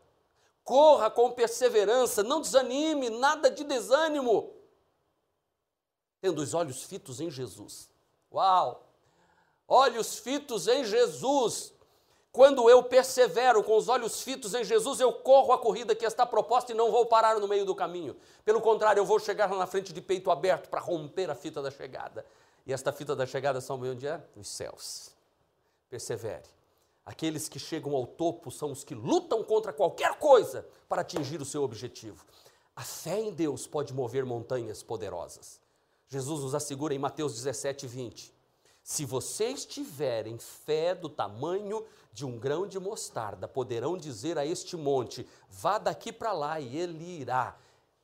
[0.63, 4.51] Corra com perseverança, não desanime, nada de desânimo.
[6.19, 7.87] Tendo os olhos fitos em Jesus.
[8.33, 8.91] Uau!
[9.67, 11.71] Olhos fitos em Jesus.
[12.31, 16.25] Quando eu persevero com os olhos fitos em Jesus, eu corro a corrida que está
[16.25, 18.15] proposta e não vou parar no meio do caminho.
[18.45, 21.61] Pelo contrário, eu vou chegar lá na frente de peito aberto para romper a fita
[21.61, 22.25] da chegada.
[22.65, 24.21] E esta fita da chegada são onde é?
[24.35, 25.11] Os céus.
[25.89, 26.47] Persevere.
[27.05, 31.45] Aqueles que chegam ao topo são os que lutam contra qualquer coisa para atingir o
[31.45, 32.25] seu objetivo.
[32.73, 35.59] A fé em Deus pode mover montanhas poderosas.
[36.07, 38.33] Jesus nos assegura em Mateus 17, 20.
[38.83, 44.75] Se vocês tiverem fé do tamanho de um grão de mostarda, poderão dizer a este
[44.75, 47.55] monte: vá daqui para lá e ele irá.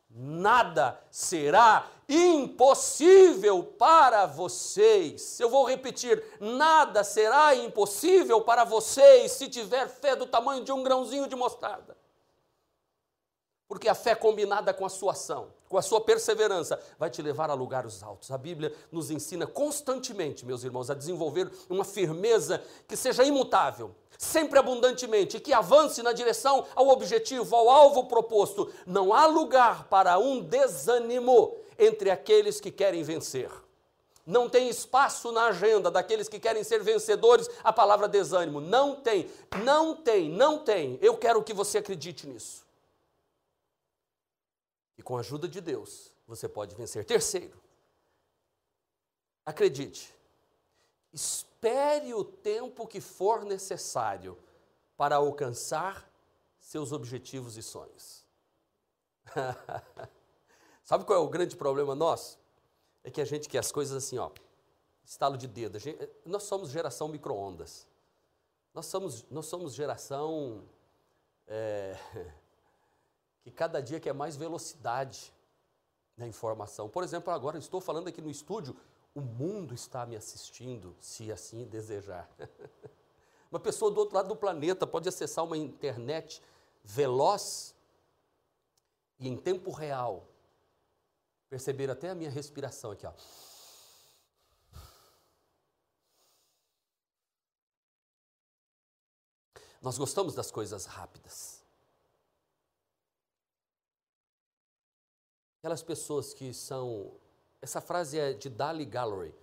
[0.10, 5.40] nada será impossível para vocês.
[5.40, 10.84] Eu vou repetir: nada será impossível para vocês se tiver fé do tamanho de um
[10.84, 11.97] grãozinho de mostarda.
[13.68, 17.50] Porque a fé combinada com a sua ação, com a sua perseverança, vai te levar
[17.50, 18.32] a lugares altos.
[18.32, 24.58] A Bíblia nos ensina constantemente, meus irmãos, a desenvolver uma firmeza que seja imutável, sempre
[24.58, 28.72] abundantemente, que avance na direção ao objetivo, ao alvo proposto.
[28.86, 33.52] Não há lugar para um desânimo entre aqueles que querem vencer.
[34.26, 38.60] Não tem espaço na agenda daqueles que querem ser vencedores a palavra desânimo.
[38.60, 39.30] Não tem,
[39.64, 41.00] não tem, não tem.
[41.02, 42.67] Eu quero que você acredite nisso.
[45.08, 47.06] Com a ajuda de Deus, você pode vencer.
[47.06, 47.58] Terceiro,
[49.46, 50.14] acredite,
[51.14, 54.38] espere o tempo que for necessário
[54.98, 56.12] para alcançar
[56.60, 58.26] seus objetivos e sonhos.
[60.84, 62.38] Sabe qual é o grande problema nosso?
[63.02, 64.30] É que a gente quer as coisas assim, ó,
[65.06, 65.80] estalo de dedo.
[65.80, 67.88] Gente, nós somos geração micro-ondas.
[68.74, 70.66] Nós somos, nós somos geração
[71.48, 71.98] é,
[73.48, 75.34] que cada dia quer mais velocidade
[76.18, 76.90] na informação.
[76.90, 78.76] Por exemplo, agora estou falando aqui no estúdio,
[79.16, 82.30] o mundo está me assistindo, se assim desejar.
[83.50, 86.44] Uma pessoa do outro lado do planeta pode acessar uma internet
[86.84, 87.74] veloz
[89.18, 90.28] e em tempo real
[91.50, 93.14] perceber até a minha respiração aqui, ó.
[99.82, 101.57] Nós gostamos das coisas rápidas.
[105.68, 107.12] Aquelas pessoas que são.
[107.62, 109.36] Essa frase é de Dali Gallery.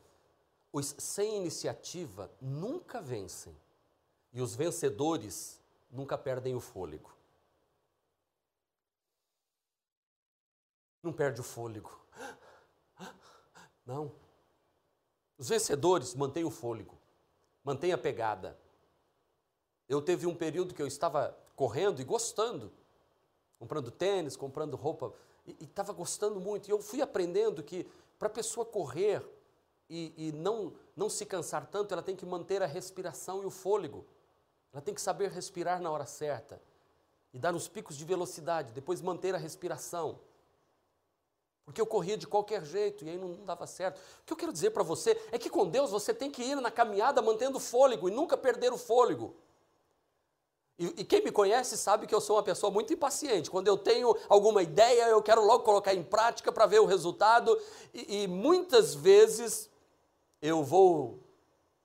[0.72, 3.54] Os sem iniciativa nunca vencem.
[4.32, 5.60] E os vencedores
[5.90, 7.14] nunca perdem o fôlego.
[11.02, 11.94] Não perde o fôlego.
[13.84, 14.10] Não.
[15.37, 16.96] Os vencedores mantêm o fôlego,
[17.62, 18.58] mantêm a pegada.
[19.87, 22.72] Eu teve um período que eu estava correndo e gostando,
[23.58, 25.12] comprando tênis, comprando roupa
[25.46, 26.68] e estava gostando muito.
[26.68, 27.87] E eu fui aprendendo que
[28.18, 29.22] para a pessoa correr
[29.88, 33.50] e, e, não, não se cansar tanto, ela tem que manter a respiração e o
[33.50, 34.04] fôlego.
[34.72, 36.61] Ela tem que saber respirar na hora certa
[37.33, 40.18] e dar uns picos de velocidade, depois manter a respiração.
[41.64, 43.98] Porque eu corria de qualquer jeito e aí não dava certo.
[43.98, 46.57] O que eu quero dizer para você é que com Deus você tem que ir
[46.57, 49.35] na caminhada mantendo fôlego e nunca perder o fôlego.
[50.78, 53.50] E, e, quem me conhece sabe que eu sou uma pessoa muito impaciente.
[53.50, 57.56] Quando eu tenho alguma ideia, eu quero logo colocar em prática para ver o resultado.
[57.92, 59.70] E, e muitas vezes
[60.42, 61.20] eu vou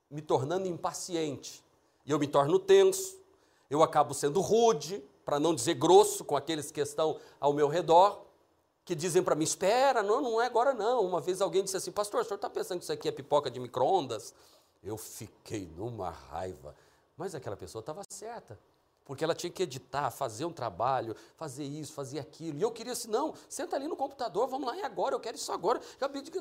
[0.09, 1.63] me tornando impaciente.
[2.03, 3.19] E eu me torno tenso,
[3.69, 8.25] eu acabo sendo rude, para não dizer grosso, com aqueles que estão ao meu redor,
[8.83, 11.05] que dizem para mim: espera, não, não é agora não.
[11.05, 13.51] Uma vez alguém disse assim: Pastor, o senhor está pensando que isso aqui é pipoca
[13.51, 14.33] de micro-ondas?
[14.81, 16.75] Eu fiquei numa raiva.
[17.15, 18.57] Mas aquela pessoa estava certa
[19.09, 22.59] porque ela tinha que editar, fazer um trabalho, fazer isso, fazer aquilo.
[22.59, 25.35] E eu queria assim, não, senta ali no computador, vamos lá, é agora, eu quero
[25.35, 25.79] isso agora.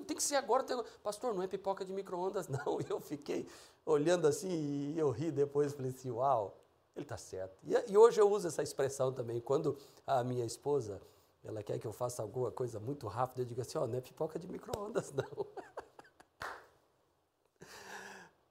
[0.07, 0.67] Tem que ser agora.
[1.03, 2.79] Pastor, não é pipoca de micro-ondas, não.
[2.79, 3.49] E eu fiquei
[3.87, 6.59] olhando assim e eu ri depois, falei assim, uau,
[6.95, 7.57] ele está certo.
[7.65, 11.01] E, e hoje eu uso essa expressão também, quando a minha esposa,
[11.43, 13.97] ela quer que eu faça alguma coisa muito rápida, eu digo assim, ó, oh, não
[13.97, 15.47] é pipoca de micro-ondas, não.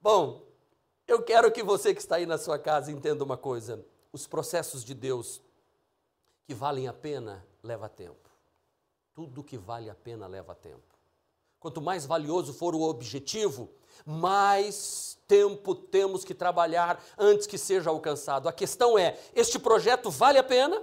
[0.01, 0.41] Bom,
[1.07, 4.83] eu quero que você que está aí na sua casa entenda uma coisa os processos
[4.83, 5.41] de Deus
[6.45, 8.29] que valem a pena leva tempo.
[9.13, 10.95] Tudo que vale a pena leva tempo.
[11.59, 13.69] Quanto mais valioso for o objetivo,
[14.05, 18.47] mais tempo temos que trabalhar antes que seja alcançado.
[18.47, 20.81] A questão é: este projeto vale a pena?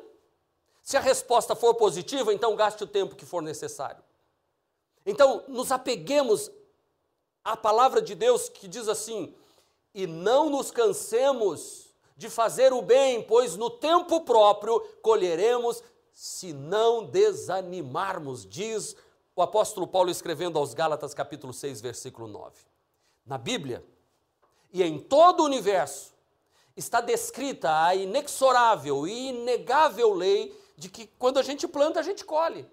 [0.82, 4.02] Se a resposta for positiva, então gaste o tempo que for necessário.
[5.06, 6.50] Então, nos apeguemos
[7.42, 9.34] à palavra de Deus que diz assim:
[9.94, 11.83] e não nos cansemos
[12.16, 18.96] de fazer o bem, pois no tempo próprio colheremos se não desanimarmos, diz
[19.34, 22.56] o apóstolo Paulo escrevendo aos Gálatas, capítulo 6, versículo 9.
[23.26, 23.84] Na Bíblia
[24.72, 26.14] e em todo o universo
[26.76, 32.24] está descrita a inexorável e inegável lei de que quando a gente planta, a gente
[32.24, 32.68] colhe.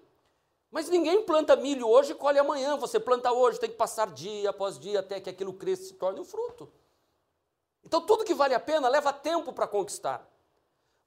[0.70, 2.76] Mas ninguém planta milho hoje e colhe amanhã.
[2.76, 5.94] Você planta hoje, tem que passar dia após dia até que aquilo cresça e se
[5.94, 6.68] torne um fruto.
[7.84, 10.28] Então, tudo que vale a pena leva tempo para conquistar.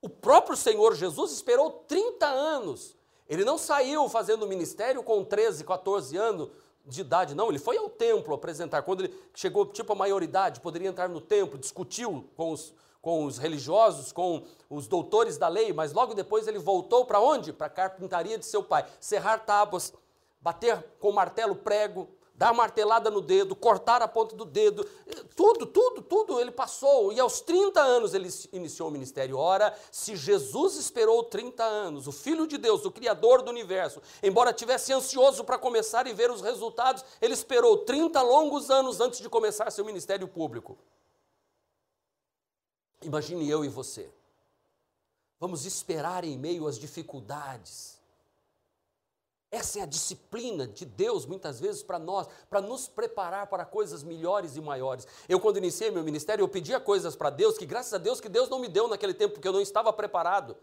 [0.01, 2.95] O próprio Senhor Jesus esperou 30 anos.
[3.27, 6.49] Ele não saiu fazendo ministério com 13, 14 anos
[6.85, 7.49] de idade, não.
[7.49, 8.83] Ele foi ao templo apresentar.
[8.83, 13.38] Quando ele chegou, tipo, a maioridade, poderia entrar no templo, discutiu com os, com os
[13.38, 17.51] religiosos, com os doutores da lei, mas logo depois ele voltou para onde?
[17.51, 18.85] Para a carpintaria de seu pai.
[18.99, 19.91] Serrar tábuas,
[20.39, 24.85] bater com martelo prego, dar martelada no dedo, cortar a ponta do dedo,
[25.35, 27.13] tudo, tudo, tudo ele passou.
[27.13, 29.37] E aos 30 anos ele iniciou o ministério.
[29.37, 34.51] Ora, se Jesus esperou 30 anos, o Filho de Deus, o Criador do universo, embora
[34.51, 39.29] tivesse ansioso para começar e ver os resultados, ele esperou 30 longos anos antes de
[39.29, 40.77] começar seu ministério público.
[43.01, 44.09] Imagine eu e você.
[45.39, 47.94] Vamos esperar em meio às dificuldades
[49.55, 54.03] essa é a disciplina de Deus, muitas vezes, para nós, para nos preparar para coisas
[54.03, 55.07] melhores e maiores.
[55.29, 58.29] Eu, quando iniciei meu ministério, eu pedia coisas para Deus que, graças a Deus, que
[58.29, 60.57] Deus não me deu naquele tempo, porque eu não estava preparado.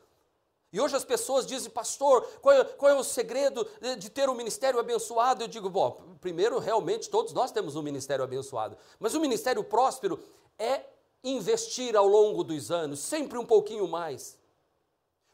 [0.72, 3.66] E hoje as pessoas dizem, pastor, qual é, qual é o segredo
[3.98, 5.42] de ter um ministério abençoado?
[5.42, 8.76] Eu digo, bom, primeiro, realmente, todos nós temos um ministério abençoado.
[8.98, 10.18] Mas o ministério próspero
[10.58, 10.84] é
[11.24, 14.38] investir ao longo dos anos, sempre um pouquinho mais.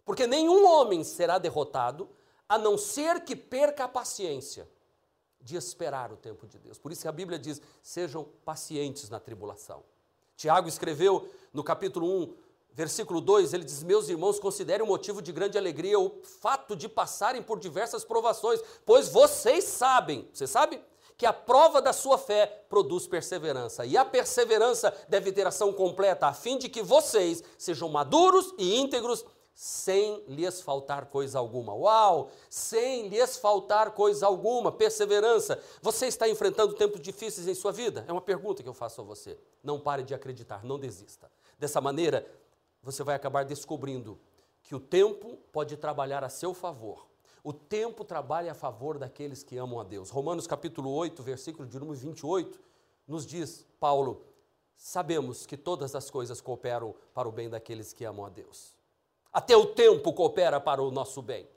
[0.05, 2.09] Porque nenhum homem será derrotado
[2.49, 4.69] a não ser que perca a paciência
[5.41, 6.79] de esperar o tempo de Deus.
[6.79, 9.85] Por isso que a Bíblia diz: sejam pacientes na tribulação.
[10.37, 12.35] Tiago escreveu no capítulo 1,
[12.73, 16.89] versículo 2, ele diz: Meus irmãos, considerem um motivo de grande alegria o fato de
[16.89, 20.81] passarem por diversas provações, pois vocês sabem, você sabe?
[21.17, 26.29] Que a prova da sua fé produz perseverança, e a perseverança deve ter ação completa,
[26.29, 29.25] a fim de que vocês sejam maduros e íntegros
[29.61, 31.75] sem lhes faltar coisa alguma.
[31.75, 32.31] Uau!
[32.49, 35.61] Sem lhes faltar coisa alguma, perseverança.
[35.83, 38.05] Você está enfrentando tempos difíceis em sua vida?
[38.07, 39.37] É uma pergunta que eu faço a você.
[39.61, 41.29] Não pare de acreditar, não desista.
[41.59, 42.25] Dessa maneira,
[42.81, 44.17] você vai acabar descobrindo
[44.63, 47.09] que o tempo pode trabalhar a seu favor.
[47.43, 50.09] O tempo trabalha a favor daqueles que amam a Deus.
[50.09, 52.61] Romanos capítulo 8, versículo de número 28,
[53.09, 54.25] nos diz, Paulo,
[54.77, 58.78] sabemos que todas as coisas cooperam para o bem daqueles que amam a Deus.
[59.39, 61.49] Até o tempo coopera para o nosso bem.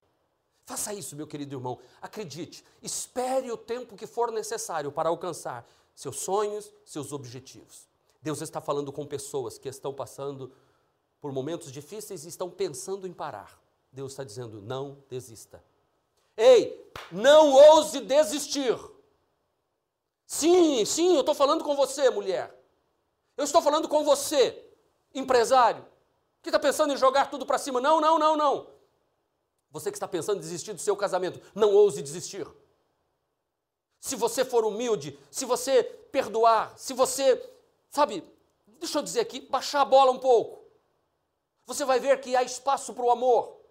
[0.67, 1.79] Faça isso, meu querido irmão.
[1.99, 7.87] Acredite, espere o tempo que for necessário para alcançar seus sonhos, seus objetivos.
[8.21, 10.51] Deus está falando com pessoas que estão passando
[11.19, 13.59] por momentos difíceis e estão pensando em parar.
[13.91, 15.63] Deus está dizendo: não desista.
[16.37, 18.77] Ei, não ouse desistir.
[20.27, 22.55] Sim, sim, eu estou falando com você, mulher.
[23.35, 24.71] Eu estou falando com você,
[25.15, 25.83] empresário
[26.41, 27.79] que está pensando em jogar tudo para cima.
[27.79, 28.67] Não, não, não, não.
[29.69, 32.47] Você que está pensando em desistir do seu casamento, não ouse desistir.
[33.99, 37.41] Se você for humilde, se você perdoar, se você,
[37.89, 38.23] sabe,
[38.67, 40.61] deixa eu dizer aqui, baixar a bola um pouco,
[41.65, 43.61] você vai ver que há espaço para o amor.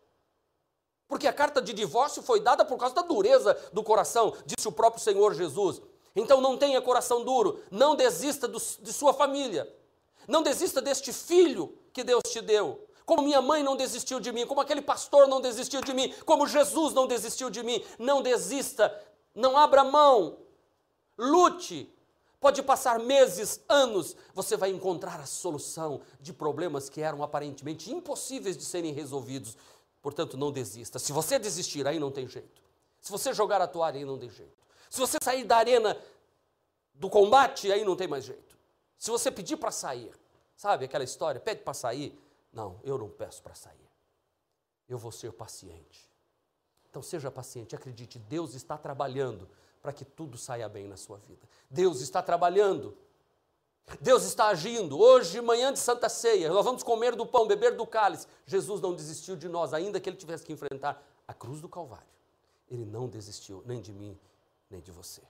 [1.08, 4.72] Porque a carta de divórcio foi dada por causa da dureza do coração, disse o
[4.72, 5.82] próprio Senhor Jesus.
[6.14, 9.68] Então não tenha coração duro, não desista do, de sua família,
[10.28, 12.86] não desista deste filho que Deus te deu.
[13.04, 16.46] Como minha mãe não desistiu de mim, como aquele pastor não desistiu de mim, como
[16.46, 17.84] Jesus não desistiu de mim.
[17.98, 18.96] Não desista,
[19.34, 20.38] não abra mão,
[21.18, 21.92] lute.
[22.40, 28.56] Pode passar meses, anos, você vai encontrar a solução de problemas que eram aparentemente impossíveis
[28.56, 29.56] de serem resolvidos.
[30.00, 30.98] Portanto, não desista.
[30.98, 32.62] Se você desistir, aí não tem jeito.
[33.00, 34.56] Se você jogar a toalha, aí não tem jeito.
[34.88, 35.96] Se você sair da arena
[36.94, 38.56] do combate, aí não tem mais jeito.
[38.98, 40.12] Se você pedir para sair,
[40.60, 41.40] Sabe aquela história?
[41.40, 42.14] Pede para sair.
[42.52, 43.90] Não, eu não peço para sair.
[44.86, 46.06] Eu vou ser paciente.
[46.90, 49.48] Então seja paciente, acredite, Deus está trabalhando
[49.80, 51.48] para que tudo saia bem na sua vida.
[51.70, 52.94] Deus está trabalhando.
[54.02, 55.00] Deus está agindo.
[55.00, 58.26] Hoje, manhã de Santa Ceia, nós vamos comer do pão, beber do cálice.
[58.44, 62.04] Jesus não desistiu de nós, ainda que ele tivesse que enfrentar a cruz do Calvário.
[62.68, 64.14] Ele não desistiu, nem de mim,
[64.68, 65.22] nem de você.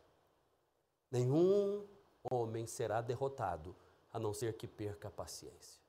[1.08, 1.86] Nenhum
[2.28, 3.76] homem será derrotado
[4.12, 5.80] a não ser que perca a paciência.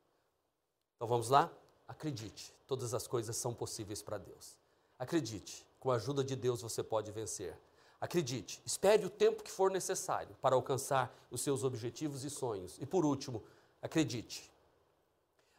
[0.95, 1.51] Então vamos lá?
[1.87, 4.57] Acredite, todas as coisas são possíveis para Deus.
[4.97, 7.57] Acredite, com a ajuda de Deus você pode vencer.
[7.99, 12.77] Acredite, espere o tempo que for necessário para alcançar os seus objetivos e sonhos.
[12.79, 13.43] E por último,
[13.81, 14.51] acredite,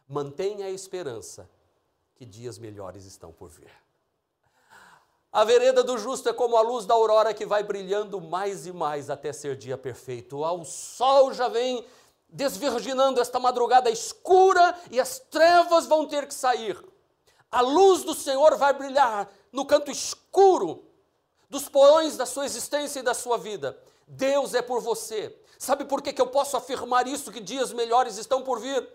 [0.07, 1.49] mantenha a esperança
[2.15, 3.71] que dias melhores estão por vir.
[5.31, 8.71] A vereda do justo é como a luz da aurora que vai brilhando mais e
[8.71, 10.43] mais até ser dia perfeito.
[10.43, 11.83] Ao sol já vem
[12.33, 16.77] desvirginando esta madrugada escura e as trevas vão ter que sair.
[17.51, 20.83] A luz do Senhor vai brilhar no canto escuro
[21.47, 23.77] dos porões da sua existência e da sua vida.
[24.07, 25.37] Deus é por você.
[25.59, 28.85] Sabe por que, que eu posso afirmar isso, que dias melhores estão por vir?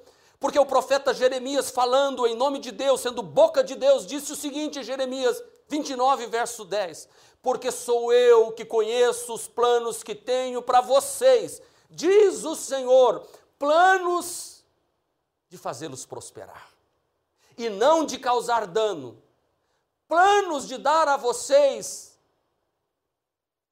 [0.41, 4.37] Porque o profeta Jeremias, falando em nome de Deus, sendo boca de Deus, disse o
[4.37, 7.09] seguinte, Jeremias 29, verso 10:
[7.41, 13.27] Porque sou eu que conheço os planos que tenho para vocês, Diz o Senhor:
[13.59, 14.65] planos
[15.49, 16.71] de fazê-los prosperar
[17.57, 19.23] e não de causar dano.
[20.07, 22.19] Planos de dar a vocês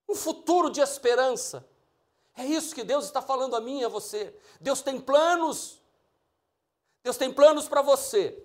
[0.08, 1.66] um futuro de esperança.
[2.36, 4.38] É isso que Deus está falando a mim e a você.
[4.60, 5.80] Deus tem planos.
[7.02, 8.42] Deus tem planos para você.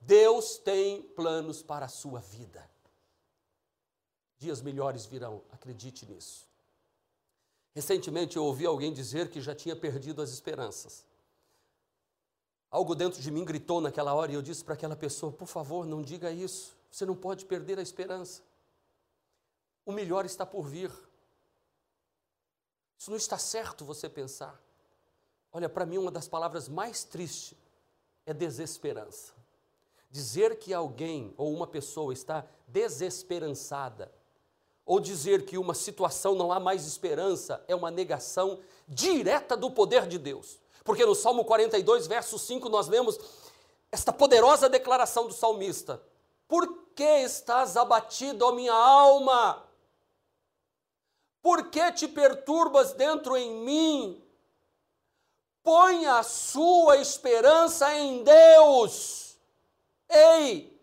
[0.00, 2.68] Deus tem planos para a sua vida.
[4.36, 6.46] Dias melhores virão, acredite nisso.
[7.74, 11.04] Recentemente eu ouvi alguém dizer que já tinha perdido as esperanças.
[12.70, 15.84] Algo dentro de mim gritou naquela hora e eu disse para aquela pessoa: por favor,
[15.84, 16.76] não diga isso.
[16.90, 18.42] Você não pode perder a esperança.
[19.84, 20.90] O melhor está por vir.
[22.96, 24.60] Isso não está certo você pensar.
[25.52, 27.56] Olha, para mim, uma das palavras mais tristes
[28.24, 29.32] é desesperança.
[30.10, 34.12] Dizer que alguém ou uma pessoa está desesperançada,
[34.84, 40.06] ou dizer que uma situação não há mais esperança, é uma negação direta do poder
[40.06, 40.58] de Deus.
[40.84, 43.18] Porque no Salmo 42, verso 5, nós lemos
[43.90, 46.02] esta poderosa declaração do salmista:
[46.46, 49.64] Por que estás abatido, ó minha alma?
[51.40, 54.22] Por que te perturbas dentro em mim?
[55.62, 59.38] Ponha a sua esperança em Deus.
[60.08, 60.73] Ei!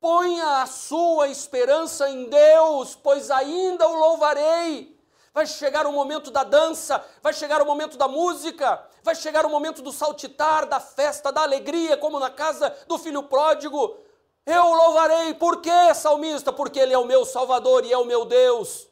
[0.00, 4.98] Ponha a sua esperança em Deus, pois ainda o louvarei
[5.38, 9.48] vai chegar o momento da dança, vai chegar o momento da música, vai chegar o
[9.48, 13.96] momento do saltitar, da festa, da alegria, como na casa do filho pródigo.
[14.44, 16.52] Eu louvarei, por quê, salmista?
[16.52, 18.88] Porque Ele é o meu Salvador e é o meu Deus.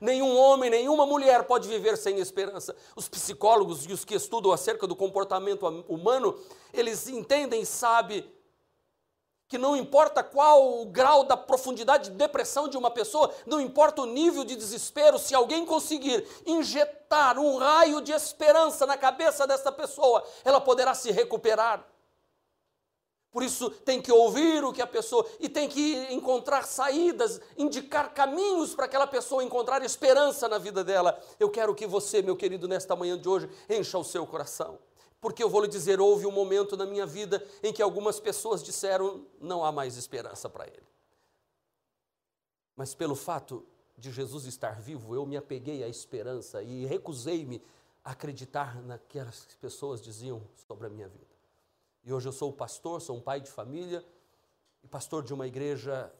[0.00, 2.74] Nenhum homem, nenhuma mulher pode viver sem esperança.
[2.96, 6.36] Os psicólogos e os que estudam acerca do comportamento humano,
[6.74, 8.28] eles entendem e sabem
[9.52, 14.00] que não importa qual o grau da profundidade de depressão de uma pessoa, não importa
[14.00, 19.70] o nível de desespero, se alguém conseguir injetar um raio de esperança na cabeça dessa
[19.70, 21.86] pessoa, ela poderá se recuperar.
[23.30, 28.14] Por isso tem que ouvir o que a pessoa e tem que encontrar saídas, indicar
[28.14, 31.22] caminhos para aquela pessoa encontrar esperança na vida dela.
[31.38, 34.78] Eu quero que você, meu querido, nesta manhã de hoje, encha o seu coração.
[35.22, 38.60] Porque eu vou lhe dizer, houve um momento na minha vida em que algumas pessoas
[38.60, 40.82] disseram: não há mais esperança para ele.
[42.74, 43.64] Mas pelo fato
[43.96, 47.62] de Jesus estar vivo, eu me apeguei à esperança e recusei-me
[48.04, 51.30] a acreditar naquelas que as pessoas diziam sobre a minha vida.
[52.02, 54.04] E hoje eu sou pastor, sou um pai de família
[54.82, 56.12] e pastor de uma igreja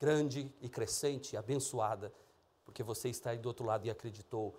[0.00, 2.12] grande e crescente, abençoada,
[2.64, 4.58] porque você está aí do outro lado e acreditou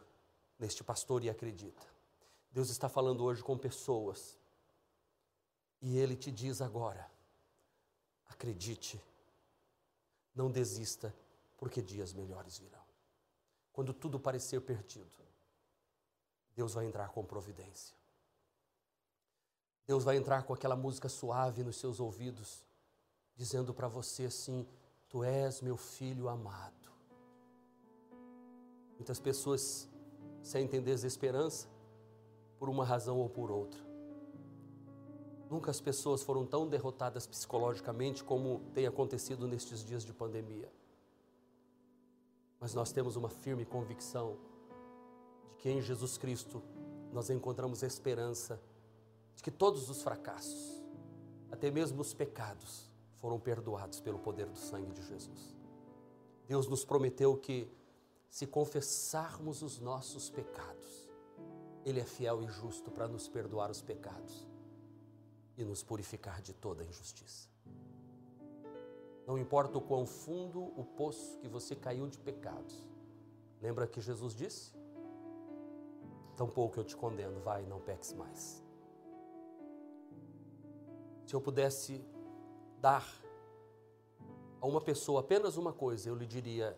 [0.57, 1.94] neste pastor e acredita.
[2.55, 4.39] Deus está falando hoje com pessoas.
[5.81, 7.05] E Ele te diz agora:
[8.29, 9.03] acredite,
[10.33, 11.13] não desista,
[11.57, 12.81] porque dias melhores virão.
[13.73, 15.17] Quando tudo parecer perdido,
[16.55, 17.93] Deus vai entrar com providência.
[19.85, 22.65] Deus vai entrar com aquela música suave nos seus ouvidos,
[23.35, 24.65] dizendo para você assim:
[25.09, 26.89] Tu és meu filho amado.
[28.95, 29.89] Muitas pessoas
[30.41, 31.74] sentem desesperança
[32.57, 33.79] por uma razão ou por outra.
[35.49, 40.71] Nunca as pessoas foram tão derrotadas psicologicamente como tem acontecido nestes dias de pandemia.
[42.59, 44.37] Mas nós temos uma firme convicção
[45.49, 46.63] de que em Jesus Cristo
[47.13, 48.59] nós encontramos esperança
[49.35, 50.83] de que todos os fracassos,
[51.51, 52.89] até mesmo os pecados,
[53.19, 55.55] foram perdoados pelo poder do sangue de Jesus.
[56.47, 57.67] Deus nos prometeu que,
[58.29, 61.04] se confessarmos os nossos pecados,
[61.86, 64.47] ele é fiel e justo para nos perdoar os pecados
[65.55, 67.47] e nos purificar de toda injustiça.
[69.27, 72.83] Não importa o quão fundo o poço que você caiu de pecados.
[73.61, 74.73] Lembra que Jesus disse?
[76.36, 78.63] Tampouco eu te condeno, vai, não peques mais.
[81.25, 82.03] Se eu pudesse
[82.79, 83.07] dar
[84.59, 86.77] a uma pessoa apenas uma coisa, eu lhe diria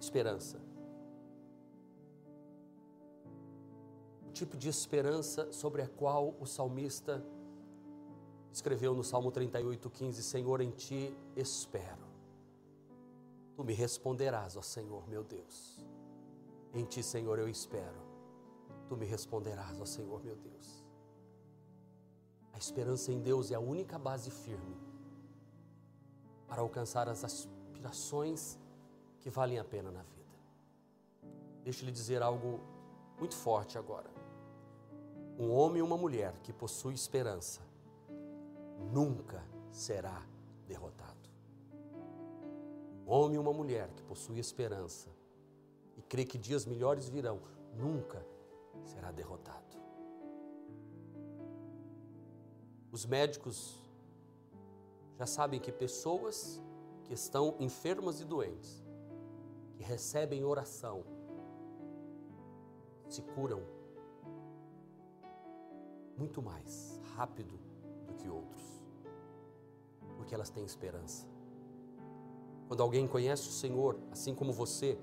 [0.00, 0.71] esperança.
[4.32, 7.24] Tipo de esperança sobre a qual o salmista
[8.52, 12.10] escreveu no Salmo 38,15: Senhor, em ti espero.
[13.54, 15.84] Tu me responderás, ó Senhor, meu Deus.
[16.72, 18.00] Em ti, Senhor, eu espero.
[18.88, 20.82] Tu me responderás, ó Senhor, meu Deus.
[22.52, 24.76] A esperança em Deus é a única base firme
[26.46, 28.58] para alcançar as aspirações
[29.20, 30.22] que valem a pena na vida.
[31.64, 32.60] Deixe-lhe dizer algo
[33.18, 34.11] muito forte agora.
[35.38, 37.60] Um homem e uma mulher que possui esperança
[38.92, 40.26] nunca será
[40.66, 41.30] derrotado.
[43.06, 45.08] Um homem e uma mulher que possui esperança
[45.96, 47.40] e crê que dias melhores virão,
[47.74, 48.24] nunca
[48.84, 49.76] será derrotado.
[52.90, 53.80] Os médicos
[55.18, 56.60] já sabem que pessoas
[57.04, 58.84] que estão enfermas e doentes,
[59.74, 61.04] que recebem oração,
[63.08, 63.62] se curam
[66.16, 67.58] muito mais rápido
[68.06, 68.62] do que outros,
[70.16, 71.26] porque elas têm esperança.
[72.68, 74.98] Quando alguém conhece o Senhor, assim como você,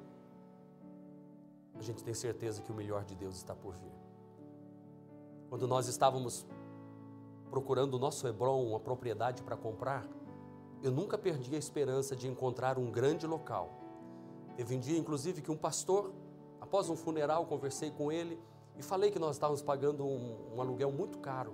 [1.76, 3.93] a gente tem certeza que o melhor de Deus está por vir.
[5.49, 6.45] Quando nós estávamos
[7.49, 10.07] procurando o nosso Hebron, uma propriedade para comprar,
[10.82, 13.72] eu nunca perdi a esperança de encontrar um grande local.
[14.55, 16.14] Teve um dia, inclusive, que um pastor,
[16.62, 18.39] após um funeral, conversei com ele
[18.80, 21.53] e falei que nós estávamos pagando um, um aluguel muito caro.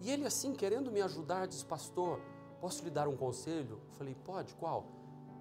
[0.00, 2.20] E ele, assim, querendo me ajudar, disse: Pastor,
[2.60, 3.80] posso lhe dar um conselho?
[3.88, 4.86] Eu falei: Pode, qual?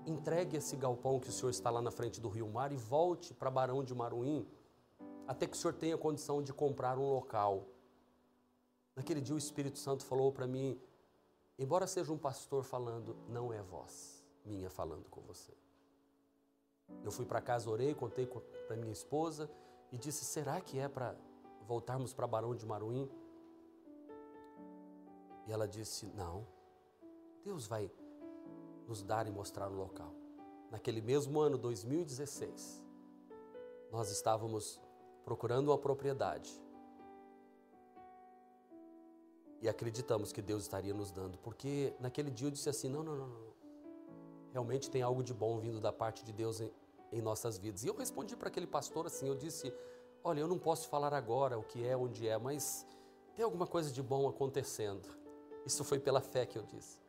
[0.08, 3.32] Entregue esse galpão que o senhor está lá na frente do Rio Mar e volte
[3.32, 4.48] para Barão de Maruim,
[5.28, 7.68] até que o senhor tenha condição de comprar um local.
[8.96, 10.82] Naquele dia o Espírito Santo falou para mim,
[11.60, 15.54] embora seja um pastor falando, não é voz minha falando com você.
[17.04, 18.28] Eu fui para casa, orei, contei
[18.68, 19.50] para minha esposa
[19.94, 21.16] e disse: será que é para
[21.68, 23.08] voltarmos para Barão de Maruim?
[25.48, 26.48] E ela disse: não,
[27.44, 27.90] Deus vai
[28.88, 30.12] nos dar e mostrar o local.
[30.72, 32.84] Naquele mesmo ano, 2016,
[33.92, 34.82] nós estávamos
[35.24, 36.60] procurando uma propriedade
[39.62, 43.16] e acreditamos que Deus estaria nos dando, porque naquele dia eu disse assim: não, não,
[43.16, 43.54] não, não.
[44.52, 46.62] Realmente tem algo de bom vindo da parte de Deus
[47.14, 47.84] em, nossas vidas.
[47.84, 49.74] E eu respondi para aquele pastor assim: eu disse,
[50.24, 52.86] olha, eu não posso falar agora o que é, onde é, mas
[53.36, 55.08] tem alguma coisa de bom acontecendo.
[55.66, 57.02] Isso foi pela fé que eu disse.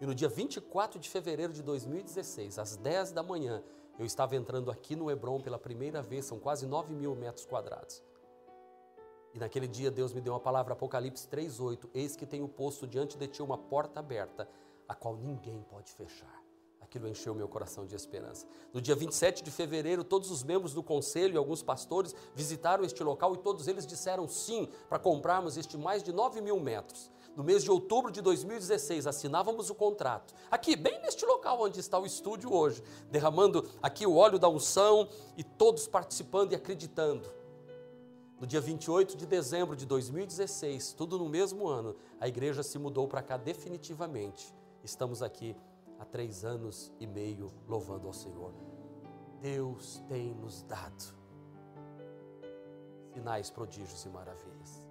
[0.00, 3.62] E no dia 24 de fevereiro de 2016, às 10 da manhã,
[3.98, 8.02] eu estava entrando aqui no Hebron pela primeira vez, são quase 9 mil metros quadrados.
[9.34, 13.16] E naquele dia Deus me deu uma palavra, Apocalipse 3,8: Eis que tenho posto diante
[13.16, 14.48] de ti uma porta aberta,
[14.88, 16.41] a qual ninguém pode fechar.
[16.92, 18.46] Aquilo encheu meu coração de esperança.
[18.70, 23.02] No dia 27 de fevereiro, todos os membros do conselho e alguns pastores visitaram este
[23.02, 27.10] local e todos eles disseram sim para comprarmos este mais de 9 mil metros.
[27.34, 30.34] No mês de outubro de 2016, assinávamos o contrato.
[30.50, 35.08] Aqui, bem neste local onde está o estúdio hoje, derramando aqui o óleo da unção
[35.34, 37.26] e todos participando e acreditando.
[38.38, 43.08] No dia 28 de dezembro de 2016, tudo no mesmo ano, a igreja se mudou
[43.08, 44.54] para cá definitivamente.
[44.84, 45.56] Estamos aqui
[46.02, 48.52] há três anos e meio louvando ao Senhor.
[49.40, 51.14] Deus tem nos dado
[53.14, 54.84] sinais, prodígios e maravilhas.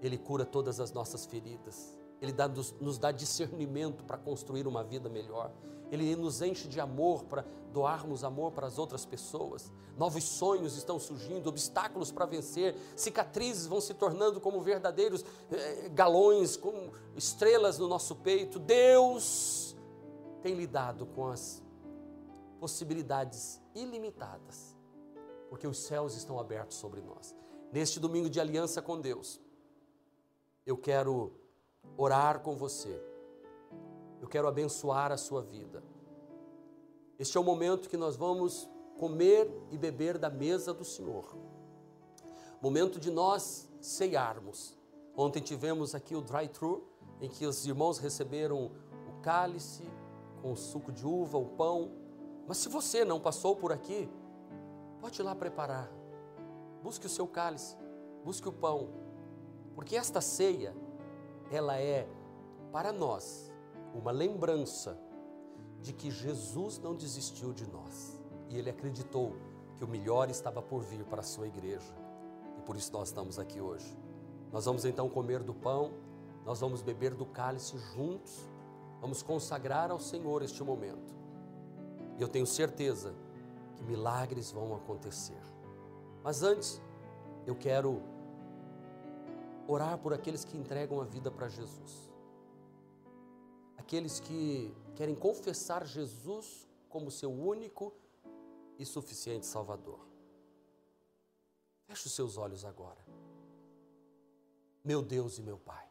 [0.00, 1.96] Ele cura todas as nossas feridas.
[2.20, 5.50] Ele dá, nos, nos dá discernimento para construir uma vida melhor.
[5.90, 9.72] Ele nos enche de amor para doarmos amor para as outras pessoas.
[9.96, 16.56] Novos sonhos estão surgindo, obstáculos para vencer, cicatrizes vão se tornando como verdadeiros eh, galões,
[16.56, 18.58] como estrelas no nosso peito.
[18.58, 19.69] Deus
[20.40, 21.62] tem lidado com as
[22.58, 24.76] possibilidades ilimitadas,
[25.48, 27.34] porque os céus estão abertos sobre nós.
[27.72, 29.40] Neste domingo de aliança com Deus,
[30.66, 31.32] eu quero
[31.96, 33.00] orar com você.
[34.20, 35.82] Eu quero abençoar a sua vida.
[37.18, 38.68] Este é o momento que nós vamos
[38.98, 41.36] comer e beber da mesa do Senhor.
[42.60, 44.76] Momento de nós ceiarmos.
[45.16, 46.86] Ontem tivemos aqui o drive-thru,
[47.20, 49.84] em que os irmãos receberam o cálice
[50.40, 51.90] com o suco de uva, o pão.
[52.46, 54.08] Mas se você não passou por aqui,
[55.00, 55.90] pode ir lá preparar.
[56.82, 57.76] Busque o seu cálice,
[58.24, 58.88] busque o pão.
[59.74, 60.74] Porque esta ceia
[61.50, 62.08] ela é
[62.72, 63.52] para nós
[63.94, 64.98] uma lembrança
[65.80, 69.36] de que Jesus não desistiu de nós e ele acreditou
[69.76, 71.94] que o melhor estava por vir para a sua igreja.
[72.58, 73.96] E por isso nós estamos aqui hoje.
[74.52, 75.92] Nós vamos então comer do pão,
[76.44, 78.49] nós vamos beber do cálice juntos,
[79.00, 81.14] vamos consagrar ao Senhor este momento.
[82.18, 83.14] E eu tenho certeza
[83.76, 85.40] que milagres vão acontecer.
[86.22, 86.80] Mas antes,
[87.46, 88.02] eu quero
[89.66, 92.10] orar por aqueles que entregam a vida para Jesus.
[93.78, 97.92] Aqueles que querem confessar Jesus como seu único
[98.78, 100.00] e suficiente Salvador.
[101.86, 103.04] Feche os seus olhos agora.
[104.84, 105.89] Meu Deus e meu Pai,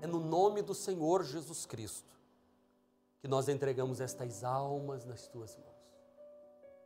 [0.00, 2.14] é no nome do Senhor Jesus Cristo
[3.20, 5.74] que nós entregamos estas almas nas tuas mãos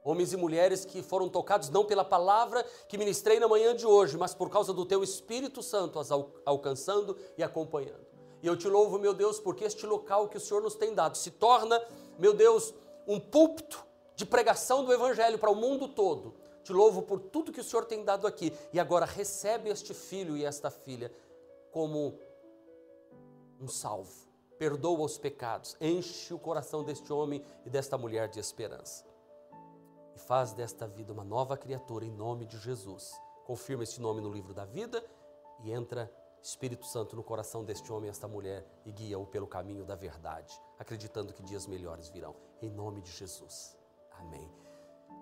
[0.04, 4.16] homens e mulheres que foram tocados não pela palavra que ministrei na manhã de hoje,
[4.16, 6.11] mas por causa do teu Espírito Santo as
[6.46, 8.06] alcançando e acompanhando.
[8.42, 11.16] E eu te louvo, meu Deus, porque este local que o Senhor nos tem dado
[11.16, 11.82] se torna,
[12.18, 12.72] meu Deus,
[13.06, 13.84] um púlpito
[14.14, 16.34] de pregação do Evangelho para o mundo todo.
[16.62, 18.52] Te louvo por tudo que o Senhor tem dado aqui.
[18.72, 21.12] E agora recebe este filho e esta filha
[21.70, 22.18] como
[23.61, 24.28] um salvo,
[24.59, 29.04] perdoa os pecados, enche o coração deste homem e desta mulher de esperança.
[30.14, 33.12] E faz desta vida uma nova criatura em nome de Jesus.
[33.44, 35.04] Confirma este nome no livro da vida
[35.61, 39.84] e entra Espírito Santo no coração deste homem e esta mulher e guia-o pelo caminho
[39.84, 42.34] da verdade, acreditando que dias melhores virão.
[42.61, 43.76] Em nome de Jesus.
[44.12, 44.50] Amém.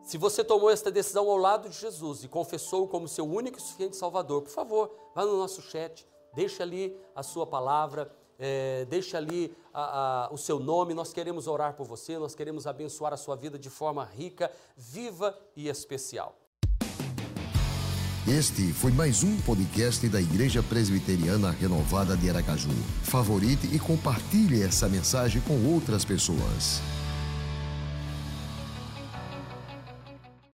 [0.03, 3.61] Se você tomou esta decisão ao lado de Jesus e confessou como seu único e
[3.61, 9.17] suficiente Salvador, por favor, vá no nosso chat, deixe ali a sua palavra, é, deixe
[9.17, 10.95] ali a, a, o seu nome.
[10.95, 15.37] Nós queremos orar por você, nós queremos abençoar a sua vida de forma rica, viva
[15.57, 16.37] e especial.
[18.29, 22.71] Este foi mais um podcast da Igreja Presbiteriana Renovada de Aracaju.
[23.05, 26.83] Favorite e compartilhe essa mensagem com outras pessoas.